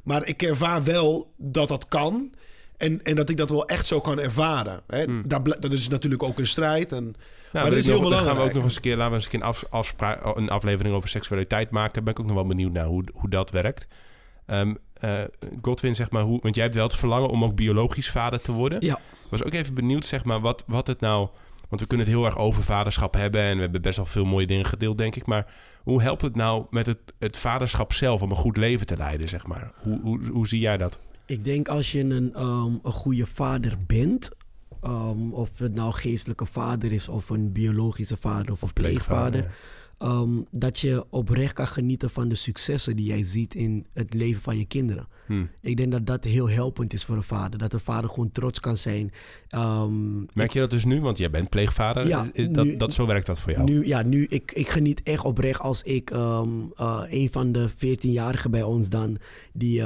[0.03, 2.31] Maar ik ervaar wel dat dat kan.
[2.77, 4.81] En, en dat ik dat wel echt zo kan ervaren.
[4.87, 5.21] Hè?
[5.27, 6.91] Daar bl- dat is natuurlijk ook een strijd.
[6.91, 7.15] En,
[7.53, 8.49] maar wil dat is heel nog- dan gaan we belangrijk.
[8.49, 10.95] ook nog eens een keer, laten we eens een keer een, af, afspra- een aflevering
[10.95, 12.03] over seksualiteit maken.
[12.03, 13.87] Ben ik ook nog wel benieuwd naar hoe, hoe dat werkt.
[14.45, 15.21] Ehm, eh,
[15.61, 18.51] Godwin, zeg maar, hoe, want jij hebt wel het verlangen om ook biologisch vader te
[18.51, 18.85] worden.
[18.85, 18.93] Ja.
[18.95, 21.27] Ik was ook even benieuwd, zeg maar, wat, wat het nou...
[21.69, 24.25] Want we kunnen het heel erg over vaderschap hebben en we hebben best wel veel
[24.25, 25.25] mooie dingen gedeeld, denk ik.
[25.25, 25.45] Maar
[25.83, 29.29] hoe helpt het nou met het, het vaderschap zelf om een goed leven te leiden,
[29.29, 29.71] zeg maar?
[29.81, 30.99] Hoe, hoe, hoe zie jij dat?
[31.25, 34.31] Ik denk als je een, ehm, een goede vader bent,
[34.83, 39.55] ehm, of het nou geestelijke vader is, of een biologische vader of een pleegvader,
[39.97, 44.41] ehm, dat je oprecht kan genieten van de successen die jij ziet in het leven
[44.41, 45.07] van je kinderen.
[45.27, 45.45] Hm.
[45.61, 47.59] Ik denk dat dat heel helpend is voor een vader.
[47.59, 49.11] Dat een vader gewoon trots kan zijn.
[49.47, 51.01] Ehm, Merk je dat dus nu?
[51.01, 52.07] Want jij bent pleegvader.
[52.07, 53.63] Ja, Is dat, nu- dat, zo werkt dat voor jou?
[53.63, 56.41] Nu, ja, nu, ik, ik geniet echt oprecht als ik eh,
[57.09, 59.17] een van de 14-jarigen bij ons dan,
[59.53, 59.83] die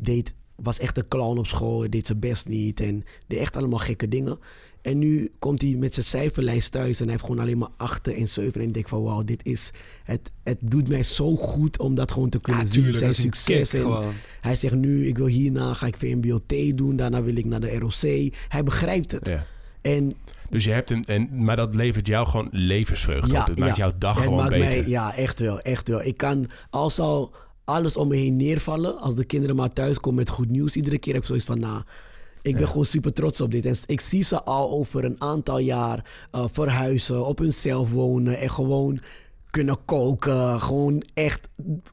[0.00, 3.78] deed, was echt een clown op school, deed zijn best niet en deed echt allemaal
[3.78, 4.38] gekke dingen.
[4.84, 8.14] En nu komt hij met zijn cijferlijst thuis en hij heeft gewoon alleen maar achten
[8.16, 8.60] en zeven.
[8.60, 9.70] En ik denk van wauw, dit is,
[10.04, 12.82] het, het doet mij zo goed om dat gewoon te kunnen zien.
[12.82, 13.70] tuurlijk, Zijn succes.
[13.70, 17.44] kick En hij zegt nu, ik wil hierna, ga ik VMBO-T doen, daarna wil ik
[17.44, 18.32] naar de ROC.
[18.48, 19.26] Hij begrijpt het.
[19.26, 19.46] Ja.
[19.82, 20.12] En
[20.50, 23.46] Dus je hebt een, en, maar dat levert jou gewoon levensvreugde op.
[23.46, 24.58] Het maakt jouw dag Het gewoon beter.
[24.80, 26.02] Mij, ja, echt wel, echt wel.
[26.02, 27.34] Ik kan, als al
[27.64, 30.98] alles om me heen neervallen, als de kinderen maar thuis komen met goed nieuws, iedere
[30.98, 31.82] keer heb ik zoiets van, nou,
[32.42, 32.68] Ik ben Ja.
[32.68, 33.64] gewoon super trots op dit.
[33.64, 38.50] En ik zie ze al over een aantal jaar eh, verhuizen, op hunzelf wonen en
[38.50, 39.00] gewoon
[39.50, 40.60] kunnen koken.
[40.60, 41.48] Gewoon echt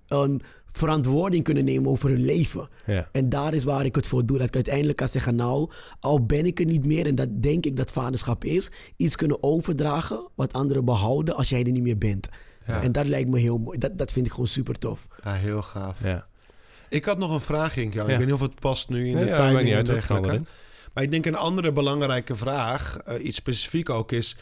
[0.08, 0.42] een
[0.72, 2.70] verantwoording kunnen nemen over hun leven.
[2.86, 3.10] Ja.
[3.12, 4.38] En daar is waar ik het voor doe.
[4.38, 7.66] Dat ik uiteindelijk kan zeggen, nou, al ben ik er niet meer, en dat denk
[7.66, 11.98] ik dat vaderschap is, iets kunnen overdragen wat anderen behouden als jij er niet meer
[11.98, 12.30] bent.
[12.68, 12.82] Ja.
[12.82, 13.78] En dat lijkt me heel mooi.
[13.78, 15.08] Dat, dat vind ik gewoon super tof.
[15.24, 16.04] Ja, heel gaaf.
[16.04, 16.28] Ja.
[16.90, 17.76] Ik had nog een vraag.
[17.76, 17.82] Ja.
[17.82, 20.42] Ik weet niet of het past nu in Nee, de timing niet en uit, dergelijke.
[20.94, 24.38] Maar ik denk een andere belangrijke vraag, eh, iets specifiek ook, is...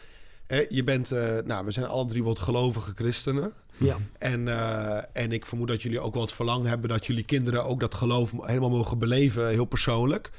[0.48, 3.54] hè, je bent, eh, nou, we zijn alle drie wat gelovige christenen.
[3.78, 3.98] Ja.
[4.18, 6.90] En, eh, en ik vermoed dat jullie ook wel het verlangen hebben...
[6.90, 10.32] dat jullie kinderen ook dat geloof helemaal mogen beleven, heel persoonlijk.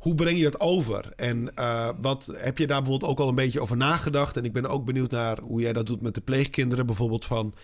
[0.00, 1.12] Hoe breng je dat over?
[1.16, 4.36] En eh, wat heb je daar bijvoorbeeld ook al een beetje over nagedacht?
[4.36, 6.86] En ik ben ook benieuwd naar hoe jij dat doet met de pleegkinderen.
[6.86, 7.54] Bijvoorbeeld van,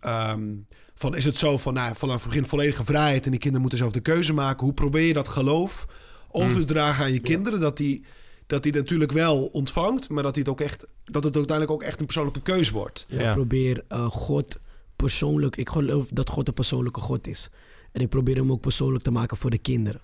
[0.00, 0.54] ehm,
[0.94, 3.24] van is het zo van nou, vanaf het begin volledige vrijheid...
[3.24, 4.64] en die kinderen moeten zelf de keuze maken.
[4.64, 5.86] Hoe probeer je dat geloof
[6.28, 7.60] over te dragen aan je kinderen?
[7.60, 8.04] Dat die,
[8.46, 11.88] dat die natuurlijk wel ontvangt, maar dat, die het ook echt, dat het uiteindelijk ook
[11.88, 13.04] echt een persoonlijke keuze wordt.
[13.08, 13.28] Ja, Ja.
[13.28, 14.58] Ik probeer eh, God
[14.96, 15.56] persoonlijk...
[15.56, 17.50] Ik geloof dat God een persoonlijke God is.
[17.92, 20.00] En ik probeer hem ook persoonlijk te maken voor de kinderen.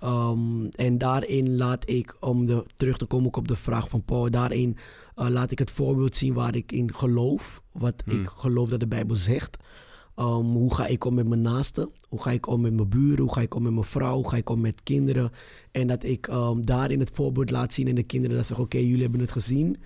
[0.00, 4.04] Ehm, en daarin laat ik, om de, terug te komen ook op de vraag van
[4.04, 4.30] Paul...
[4.30, 4.76] daarin
[5.14, 7.62] eh, laat ik het voorbeeld zien waar ik in geloof.
[7.72, 9.56] Wat ik geloof dat de Bijbel zegt.
[10.14, 11.90] Ehm, hoe ga ik om met mijn naasten?
[12.08, 13.20] Hoe ga ik om met mijn buren?
[13.20, 14.14] Hoe ga ik om met mijn vrouw?
[14.14, 15.30] Hoe ga ik om met kinderen?
[15.72, 18.64] En dat ik ehm, daarin het voorbeeld laat zien en de kinderen dat zeggen...
[18.64, 19.76] oké, jullie hebben het gezien.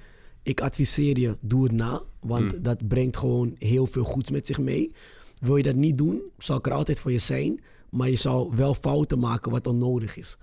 [0.42, 2.02] Ik adviseer je, doe het na.
[2.20, 2.62] Want Mm.
[2.62, 4.92] dat brengt gewoon heel veel goeds met zich mee.
[5.38, 7.60] Wil je dat niet doen, zal ik er altijd voor je zijn.
[7.90, 10.36] Maar je zal wel fouten maken wat onnodig is.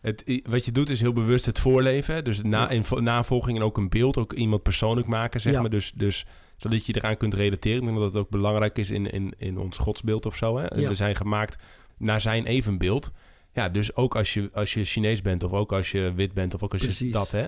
[0.00, 2.24] Het, wat je doet is heel bewust het voorleven.
[2.24, 5.60] Dus na, in vo- navolging en ook een beeld, ook iemand persoonlijk maken, zeg Ja.
[5.60, 5.70] maar.
[5.70, 6.26] Dus, dus
[6.56, 7.78] zodat je eraan kunt relateren.
[7.78, 10.56] Ik denk dat dat ook belangrijk is in, in, in ons godsbeeld of zo.
[10.58, 10.74] Hè?
[10.80, 10.88] Ja.
[10.88, 11.62] We zijn gemaakt
[11.98, 13.10] naar zijn evenbeeld.
[13.52, 16.54] Ja, dus ook als je, als je Chinees bent, of ook als je wit bent,
[16.54, 17.46] of ook als je dat, hè.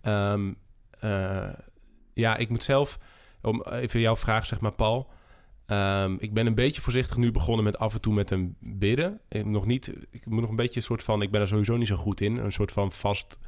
[0.00, 0.52] Ehm,
[1.00, 1.52] eh,
[2.14, 2.98] ja, ik moet zelf,
[3.42, 5.06] om even jouw vraag, zeg maar, Paul.
[5.66, 9.20] Ehm, ik ben een beetje voorzichtig nu begonnen met af en toe met een bidden.
[9.28, 11.22] Ik, nog niet, ik moet nog een beetje een soort van...
[11.22, 12.36] Ik ben er sowieso niet zo goed in.
[12.36, 13.38] Een soort van vast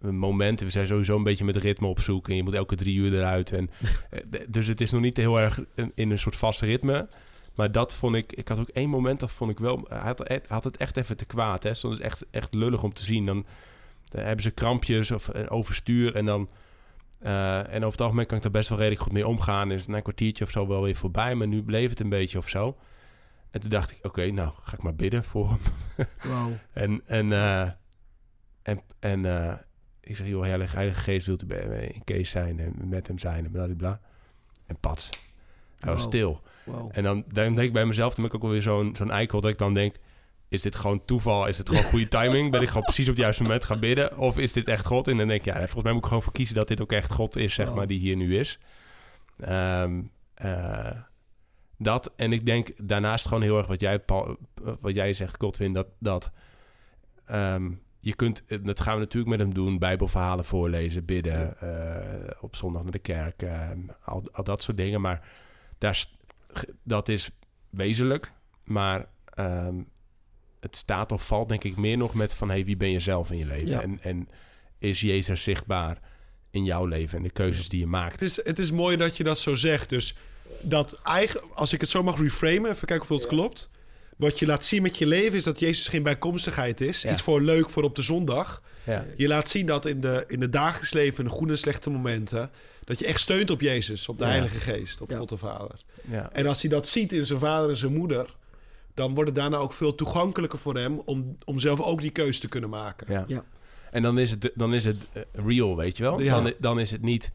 [0.00, 0.60] eh, moment.
[0.60, 2.28] We zijn sowieso een beetje met ritme op zoek.
[2.28, 3.52] En je moet elke drie uur eruit.
[3.52, 3.70] En,
[4.10, 5.60] eh, dus het is nog niet heel erg
[5.94, 7.08] in, een soort vast ritme.
[7.54, 8.32] Maar dat vond ik...
[8.32, 9.84] Ik had ook één moment, dat vond ik wel...
[9.88, 11.62] Hij had, hij had het echt even te kwaad.
[11.62, 11.74] Hè.
[11.74, 13.26] Soms is echt, echt lullig om te zien.
[13.26, 13.46] Dan,
[14.08, 16.14] dan hebben ze krampjes of eh, overstuur.
[16.14, 16.48] En dan...
[17.22, 19.70] eh, en over het algemeen kan ik daar best wel redelijk goed mee omgaan.
[19.70, 21.34] Is na een kwartiertje of zo wel weer voorbij.
[21.34, 22.76] Maar nu bleef het een beetje of zo.
[23.50, 25.58] En toen dacht ik, oké, nou ga ik maar bidden voor hem.
[26.22, 26.50] Wauw.
[26.72, 27.70] En, en, eh,
[28.62, 29.58] en, en eh,
[30.00, 33.18] ik zeg, joh, heilige, heilige geest wilt u bij bij Kees zijn en met hem
[33.18, 34.00] zijn en bla
[34.66, 35.10] En pats.
[35.78, 36.40] Hij was stil.
[36.64, 36.90] Wauw.
[36.90, 39.10] En dan, dan denk ik bij mezelf, dan ben ik ook wel weer zo'n zo'n
[39.10, 39.96] eikel dat ik dan denk...
[40.52, 41.46] Is dit gewoon toeval?
[41.46, 42.50] Is het gewoon goede timing?
[42.50, 44.18] Ben ik gewoon precies op het juiste moment gaan bidden?
[44.18, 45.08] Of is dit echt God?
[45.08, 46.92] En dan denk ik, ja, volgens mij moet ik gewoon voor kiezen dat dit ook
[46.92, 47.76] echt God is, zeg Wow.
[47.76, 48.58] maar, die hier nu is.
[49.36, 50.90] Eh,
[51.78, 52.12] dat.
[52.16, 54.36] En ik denk daarnaast gewoon heel erg wat jij, Paul,
[54.80, 56.30] wat jij zegt, Godwin, dat, dat
[57.26, 62.56] ehm, je kunt, dat gaan we natuurlijk met hem doen, bijbelverhalen voorlezen, bidden, eh, op
[62.56, 63.44] zondag naar de kerk,
[64.04, 65.00] al, al dat soort dingen.
[65.00, 65.28] Maar
[65.78, 66.06] daar,
[66.82, 67.30] dat is
[67.70, 68.32] wezenlijk,
[68.64, 69.80] maar ehm,
[70.62, 73.30] het staat of valt denk ik meer nog met van, hey, wie ben je zelf
[73.30, 73.68] in je leven?
[73.68, 73.82] Ja.
[73.82, 74.28] En, en
[74.78, 75.98] is Jezus zichtbaar
[76.50, 78.12] in jouw leven en de keuzes die je maakt?
[78.12, 79.88] Het is, het is mooi dat je dat zo zegt.
[79.88, 80.14] Dus
[80.60, 83.70] dat eigen, als ik het zo mag reframen, even kijken of het klopt.
[84.16, 87.02] Wat je laat zien met je leven is dat Jezus geen bijkomstigheid is.
[87.02, 87.12] Ja.
[87.12, 88.62] Iets voor leuk voor op de zondag.
[88.84, 89.06] Ja.
[89.16, 91.90] Je laat zien dat in de, in het dagelijks leven, in de goede en slechte
[91.90, 92.50] momenten,
[92.84, 94.30] dat je echt steunt op Jezus, op de Ja.
[94.30, 95.16] Heilige Geest, op Ja.
[95.16, 95.76] God de Vader.
[96.10, 96.32] Ja.
[96.32, 98.34] En als hij dat ziet in zijn vader en zijn moeder,
[98.94, 102.40] dan wordt het daarna ook veel toegankelijker voor hem om, om zelf ook die keuze
[102.40, 103.12] te kunnen maken.
[103.12, 103.24] Ja.
[103.26, 103.44] Ja.
[103.90, 106.20] En dan is het, dan is het eh, real, weet je wel?
[106.20, 106.40] Ja.
[106.40, 107.32] Dan, dan is het niet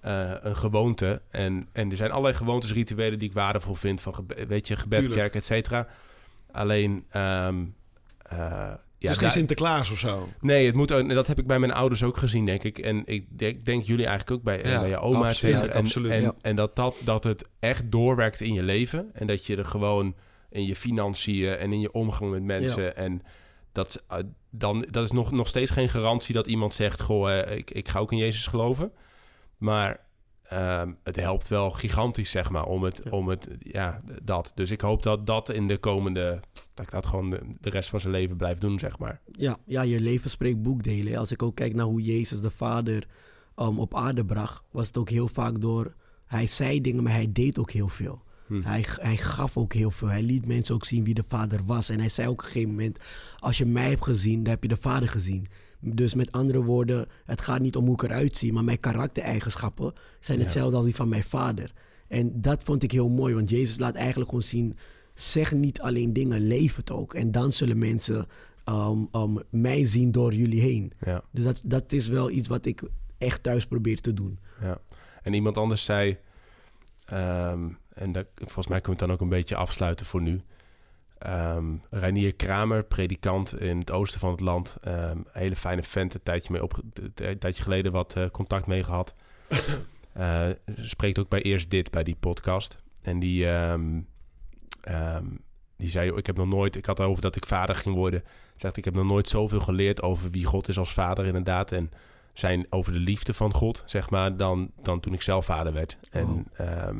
[0.00, 1.22] eh, een gewoonte.
[1.30, 4.00] En, en er zijn allerlei gewoontes, rituelen die ik waardevol vind.
[4.00, 5.20] Van gebe- weet je, gebed, Tuurlijk.
[5.20, 5.86] kerk, et cetera.
[6.52, 7.64] Alleen, ehm,
[8.22, 10.28] eh, ja, het is geen Sinterklaas of zo.
[10.40, 12.78] nee, het moet, dat heb ik bij mijn ouders ook gezien, denk ik.
[12.78, 15.62] En ik denk, denk jullie eigenlijk ook bij, Ja, bij je oma, et absoluut.
[15.62, 16.10] En, absoluut.
[16.10, 16.34] en, Ja.
[16.40, 19.10] en dat, dat, dat het echt doorwerkt in je leven.
[19.12, 20.14] En dat je er gewoon
[20.50, 22.96] in je financiën en in je omgang met mensen.
[22.96, 23.22] En
[23.72, 24.18] dat, eh,
[24.50, 27.98] dan, dat is nog, nog steeds geen garantie dat iemand zegt: Goh, ik, ik ga
[27.98, 28.92] ook in Jezus geloven.
[29.56, 30.06] Maar
[30.42, 33.10] ehm, het helpt wel gigantisch, zeg maar, om het, Ja.
[33.10, 34.52] om het, ja, dat.
[34.54, 36.42] Dus ik hoop dat dat in de komende,
[36.74, 39.20] dat ik dat gewoon de, de rest van zijn leven blijf doen, zeg maar.
[39.32, 41.16] Ja, ja, je leven spreekt boekdelen.
[41.18, 43.06] Als ik ook kijk naar hoe Jezus de Vader
[43.56, 45.94] um, op aarde bracht, was het ook heel vaak door...
[46.26, 48.22] Hij zei dingen, maar hij deed ook heel veel.
[48.48, 48.60] Hm.
[48.62, 50.08] Hij, hij gaf ook heel veel.
[50.08, 51.88] Hij liet mensen ook zien wie de vader was.
[51.88, 52.98] En hij zei ook op een gegeven moment:
[53.38, 55.46] Als je mij hebt gezien, dan heb je de vader gezien.
[55.80, 59.92] Dus met andere woorden, het gaat niet om hoe ik eruit zie, maar mijn karaktereigenschappen
[60.20, 60.44] zijn Ja.
[60.44, 61.72] hetzelfde als die van mijn vader.
[62.08, 64.76] En dat vond ik heel mooi, want Jezus laat eigenlijk gewoon zien:
[65.14, 67.14] zeg niet alleen dingen, leef het ook.
[67.14, 68.26] En dan zullen mensen
[68.64, 70.92] ehm, mij zien door jullie heen.
[71.00, 72.82] Ja, Dus dat, dat is wel iets wat ik
[73.18, 74.38] echt thuis probeer te doen.
[74.60, 74.78] ja.
[75.22, 76.16] En iemand anders zei...
[77.04, 77.68] ehm,
[77.98, 80.42] en dat, volgens mij kunnen we het dan ook een beetje afsluiten voor nu.
[81.18, 84.76] Ehm Reinier Kramer, predikant in het oosten van het land.
[84.80, 86.80] Een hele fijne vent, een tijdje, mee op,
[87.14, 89.14] een tijdje geleden wat eh, contact mee gehad.
[90.12, 90.48] Eh,
[90.80, 92.78] spreekt ook bij Eerst Dit, bij die podcast.
[93.02, 94.00] En die, ehm,
[95.76, 96.76] die zei, ik heb nog nooit...
[96.76, 98.22] Ik had over dat ik vader ging worden.
[98.56, 101.72] Zegt, ik heb nog nooit zoveel geleerd over wie God is als vader inderdaad.
[101.72, 101.90] En
[102.32, 105.98] zijn over de liefde van God, zeg maar, dan, dan toen ik zelf vader werd.
[106.10, 106.96] En Wow.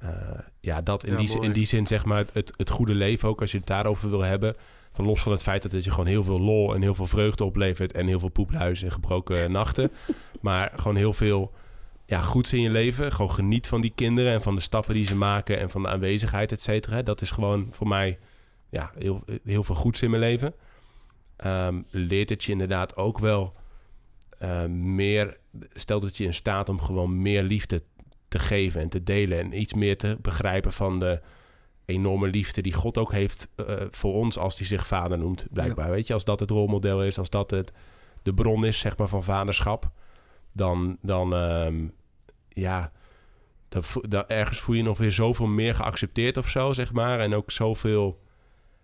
[0.00, 1.46] Eh, ja, dat in, Ja, die, mooi.
[1.46, 4.20] in die zin, zeg maar, het, het goede leven ook, als je het daarover wil
[4.20, 4.56] hebben.
[4.92, 7.06] Van los van het feit dat het je gewoon heel veel lol en heel veel
[7.06, 7.92] vreugde oplevert.
[7.92, 9.90] En heel veel poepluizen en gebroken nachten.
[10.40, 11.52] Maar gewoon heel veel
[12.06, 13.12] ja, goeds in je leven.
[13.12, 15.58] Gewoon geniet van die kinderen en van de stappen die ze maken.
[15.58, 17.02] En van de aanwezigheid, et cetera.
[17.02, 18.18] Dat is gewoon voor mij
[18.70, 20.54] ja, heel, heel veel goeds in mijn leven.
[21.36, 23.54] Ehm, leert het je inderdaad ook wel
[24.38, 25.38] eh, meer...
[25.72, 27.82] Stelt het je in staat om gewoon meer liefde
[28.30, 29.38] te geven en te delen.
[29.38, 31.20] En iets meer te begrijpen van de
[31.84, 35.90] enorme liefde die God ook heeft eh, voor ons als hij zich vader noemt, blijkbaar.
[35.90, 37.72] Weet je, als dat het rolmodel is, als dat het
[38.22, 39.90] de bron is, zeg maar, van vaderschap,
[40.52, 41.88] dan, dan ehm,
[42.48, 42.92] ja,
[43.68, 47.20] dan, ergens voel je je nog weer zoveel meer geaccepteerd of zo, zeg maar.
[47.20, 48.20] En ook zoveel,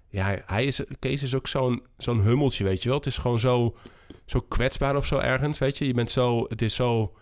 [0.09, 2.99] ja, hij is, Kees is ook zo'n zo'n hummeltje, weet je wel.
[2.99, 3.77] Het is gewoon zo,
[4.25, 5.87] zo kwetsbaar of zo ergens, weet je.
[5.87, 7.17] Je bent zo, het is zo,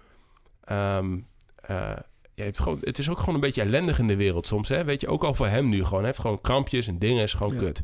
[0.64, 1.18] ehm,
[1.56, 1.96] eh,
[2.34, 4.84] je hebt gewoon, het is ook gewoon een beetje ellendig in de wereld soms, hè.
[4.84, 5.98] Weet je, ook al voor hem nu gewoon.
[5.98, 7.58] Hij heeft gewoon krampjes en dingen, is gewoon Ja.
[7.58, 7.82] kut.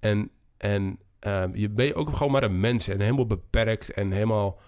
[0.00, 4.10] En, en ehm, je ben je ook gewoon maar een mens en helemaal beperkt en
[4.12, 4.58] helemaal...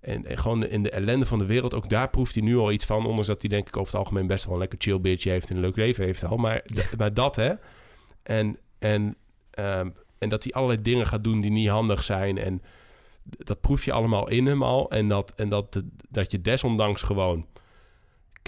[0.00, 2.72] En, en gewoon in de ellende van de wereld, ook daar proeft hij nu al
[2.72, 3.06] iets van.
[3.06, 5.50] Ondanks dat hij denk ik over het algemeen best wel een lekker chill bitch heeft
[5.50, 6.36] en een leuk leven heeft al.
[6.36, 6.64] Maar,
[6.96, 7.52] maar dat hè.
[8.22, 9.16] En, en,
[9.50, 12.38] ehm, en dat hij allerlei dingen gaat doen die niet handig zijn.
[12.38, 12.62] En
[13.22, 14.90] dat proef je allemaal in hem al.
[14.90, 17.46] En dat, en dat, dat je desondanks gewoon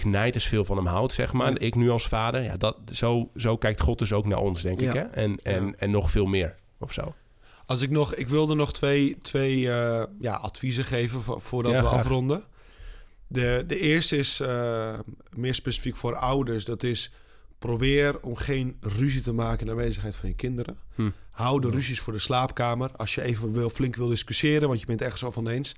[0.01, 1.51] knijters veel van hem houdt, zeg maar.
[1.51, 1.57] Ja.
[1.59, 4.81] Ik nu als vader, ja, dat, zo, zo kijkt God dus ook naar ons, denk
[4.81, 4.93] ik.
[4.93, 4.99] Hè?
[5.01, 5.73] En, en, Ja.
[5.77, 7.13] en nog veel meer, of zo.
[7.65, 11.77] Als ik nog, ik wilde nog twee, twee eh, ja, adviezen geven vo- voordat we
[11.77, 11.91] graag.
[11.99, 12.43] afronden.
[13.27, 14.99] De, de eerste is eh,
[15.35, 16.65] meer specifiek voor ouders.
[16.65, 17.11] Dat is
[17.59, 20.77] probeer om geen ruzie te maken in de aanwezigheid van je kinderen.
[20.95, 21.09] Hm.
[21.31, 22.91] Hou de ruzies voor de slaapkamer.
[22.95, 25.75] Als je even wil, flink wil discussiëren, want je bent ergens al van eens.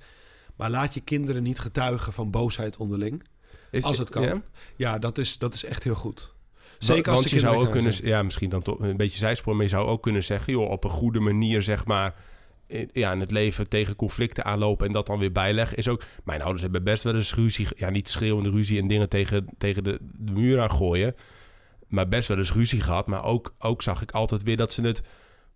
[0.56, 3.24] Maar laat je kinderen niet getuigen van boosheid onderling.
[3.72, 4.22] Is, Als het kan.
[4.22, 4.42] Ja?
[4.76, 6.34] Ja, dat is, dat is echt heel goed.
[6.78, 8.08] Zeker als want je zou ook kunnen, zijn.
[8.08, 10.84] ja, misschien dan toch een beetje zijspoor, maar je zou ook kunnen zeggen, joh, op
[10.84, 12.14] een goede manier, zeg maar,
[12.92, 16.02] ja, in het leven tegen conflicten aanlopen en dat dan weer bijleggen, is ook.
[16.24, 19.84] Mijn ouders hebben best wel eens ruzie, ja, niet schreeuwende ruzie en dingen tegen, tegen
[19.84, 21.14] de, de muur aan gooien,
[21.88, 23.06] maar best wel eens ruzie gehad.
[23.06, 25.02] Maar ook, ook zag ik altijd weer dat ze het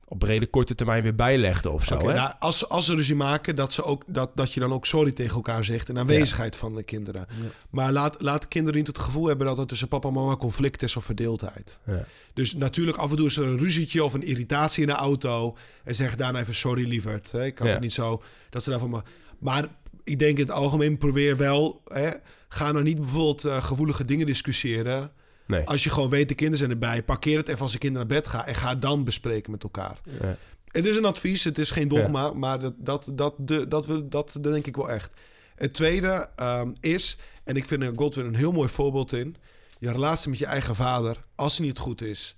[0.09, 1.95] op brede korte termijn weer bijlegden of zo.
[1.95, 2.15] Oké, hè?
[2.15, 5.13] nou, als, als ze ruzie maken, dat, ze ook, dat, dat je dan ook sorry
[5.13, 7.27] tegen elkaar zegt in aanwezigheid van de kinderen.
[7.31, 7.47] Ja.
[7.71, 10.83] Maar laat, laat kinderen niet het gevoel hebben dat er tussen papa en mama conflict
[10.83, 11.79] is of verdeeldheid.
[11.87, 12.07] Ja.
[12.35, 15.57] Dus natuurlijk, af en toe is er een ruzietje of een irritatie in de auto.
[15.85, 17.33] En zeg daarna even sorry, lieverd.
[17.33, 17.45] Hè?
[17.45, 17.67] Ik Ja.
[17.67, 18.23] het niet zo.
[18.51, 18.91] Dat ze daarvan.
[18.91, 19.05] Maar,
[19.39, 19.67] maar
[20.05, 21.83] ik denk in het algemeen probeer wel.
[21.85, 22.11] Hè?
[22.49, 25.11] Ga nou niet bijvoorbeeld eh, gevoelige dingen discussiëren.
[25.47, 25.65] Nee.
[25.67, 27.03] Als je gewoon weet, de kinderen zijn erbij.
[27.03, 28.45] Parkeer het even als de kinderen naar bed gaan.
[28.45, 30.01] En ga het dan bespreken met elkaar.
[30.21, 30.37] Ja.
[30.67, 34.09] Het is een advies, het is geen dogma, maar dat, dat, dat, de, dat, wil,
[34.09, 35.13] dat, dat denk ik wel echt.
[35.55, 39.37] Het tweede ehm, is, en ik vind er Godwin een heel mooi voorbeeld in,
[39.79, 42.37] je relatie met je eigen vader, als die niet goed is,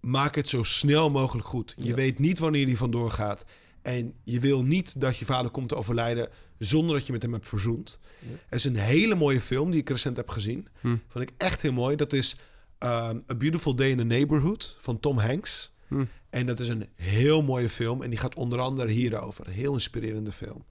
[0.00, 1.74] maak het zo snel mogelijk goed.
[1.76, 1.94] Je Ja.
[1.94, 3.44] weet niet wanneer die vandoor gaat.
[3.84, 6.28] En je wil niet dat je vader komt te overlijden
[6.58, 7.98] zonder dat je met hem hebt verzoend.
[8.18, 8.28] Ja.
[8.48, 10.68] Er is een hele mooie film die ik recent heb gezien.
[10.80, 10.96] Hm.
[11.08, 11.96] Vond ik echt heel mooi.
[11.96, 12.36] Dat is
[12.78, 15.72] ehm, A Beautiful Day in the Neighborhood van Tom Hanks.
[15.88, 16.04] Hm.
[16.30, 18.02] En dat is een heel mooie film.
[18.02, 19.48] En die gaat onder andere hierover.
[19.48, 20.64] Heel inspirerende film.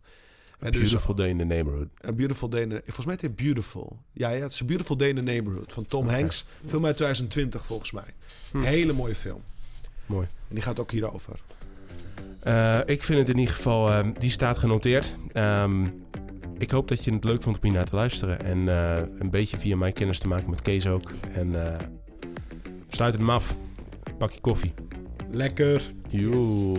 [0.59, 1.88] En dus Beautiful day in the neighborhood.
[2.05, 2.82] A Beautiful Day in the...
[2.84, 3.99] Volgens mij heet Beautiful.
[4.11, 6.07] Ja, ja, het is A Beautiful Day in the Neighborhood van Tom.
[6.07, 6.45] Hanks.
[6.66, 8.14] Film uit 2020 volgens mij.
[8.51, 8.61] Hm.
[8.61, 9.41] Hele mooie film.
[10.05, 10.28] Mooi.
[10.47, 11.39] En die gaat ook hierover.
[12.43, 15.15] Eh, ik vind het in ieder geval, eh, die staat genoteerd.
[15.31, 15.85] Ehm,
[16.57, 18.43] ik hoop dat je het leuk vond om hier naar te luisteren.
[18.43, 21.11] En eh, een beetje via mij kennis te maken met Kees ook.
[21.31, 21.79] En eh,
[22.87, 23.55] sluit het hem af.
[24.17, 24.73] Pak je koffie.
[25.29, 25.93] Lekker.
[26.09, 26.77] Joe.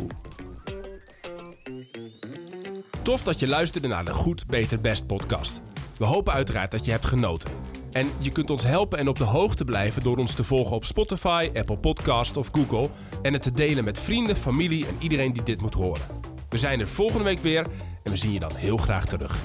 [3.02, 5.60] Tof dat je luisterde naar de Goed, Beter, Best podcast.
[5.98, 7.50] We hopen uiteraard dat je hebt genoten.
[7.94, 10.84] En je kunt ons helpen en op de hoogte blijven door ons te volgen op
[10.84, 12.88] Spotify, Apple Podcast of Google.
[13.22, 16.02] En het te delen met vrienden, familie en iedereen die dit moet horen.
[16.48, 17.66] We zijn er volgende week weer
[18.02, 19.40] en we zien je dan heel graag terug.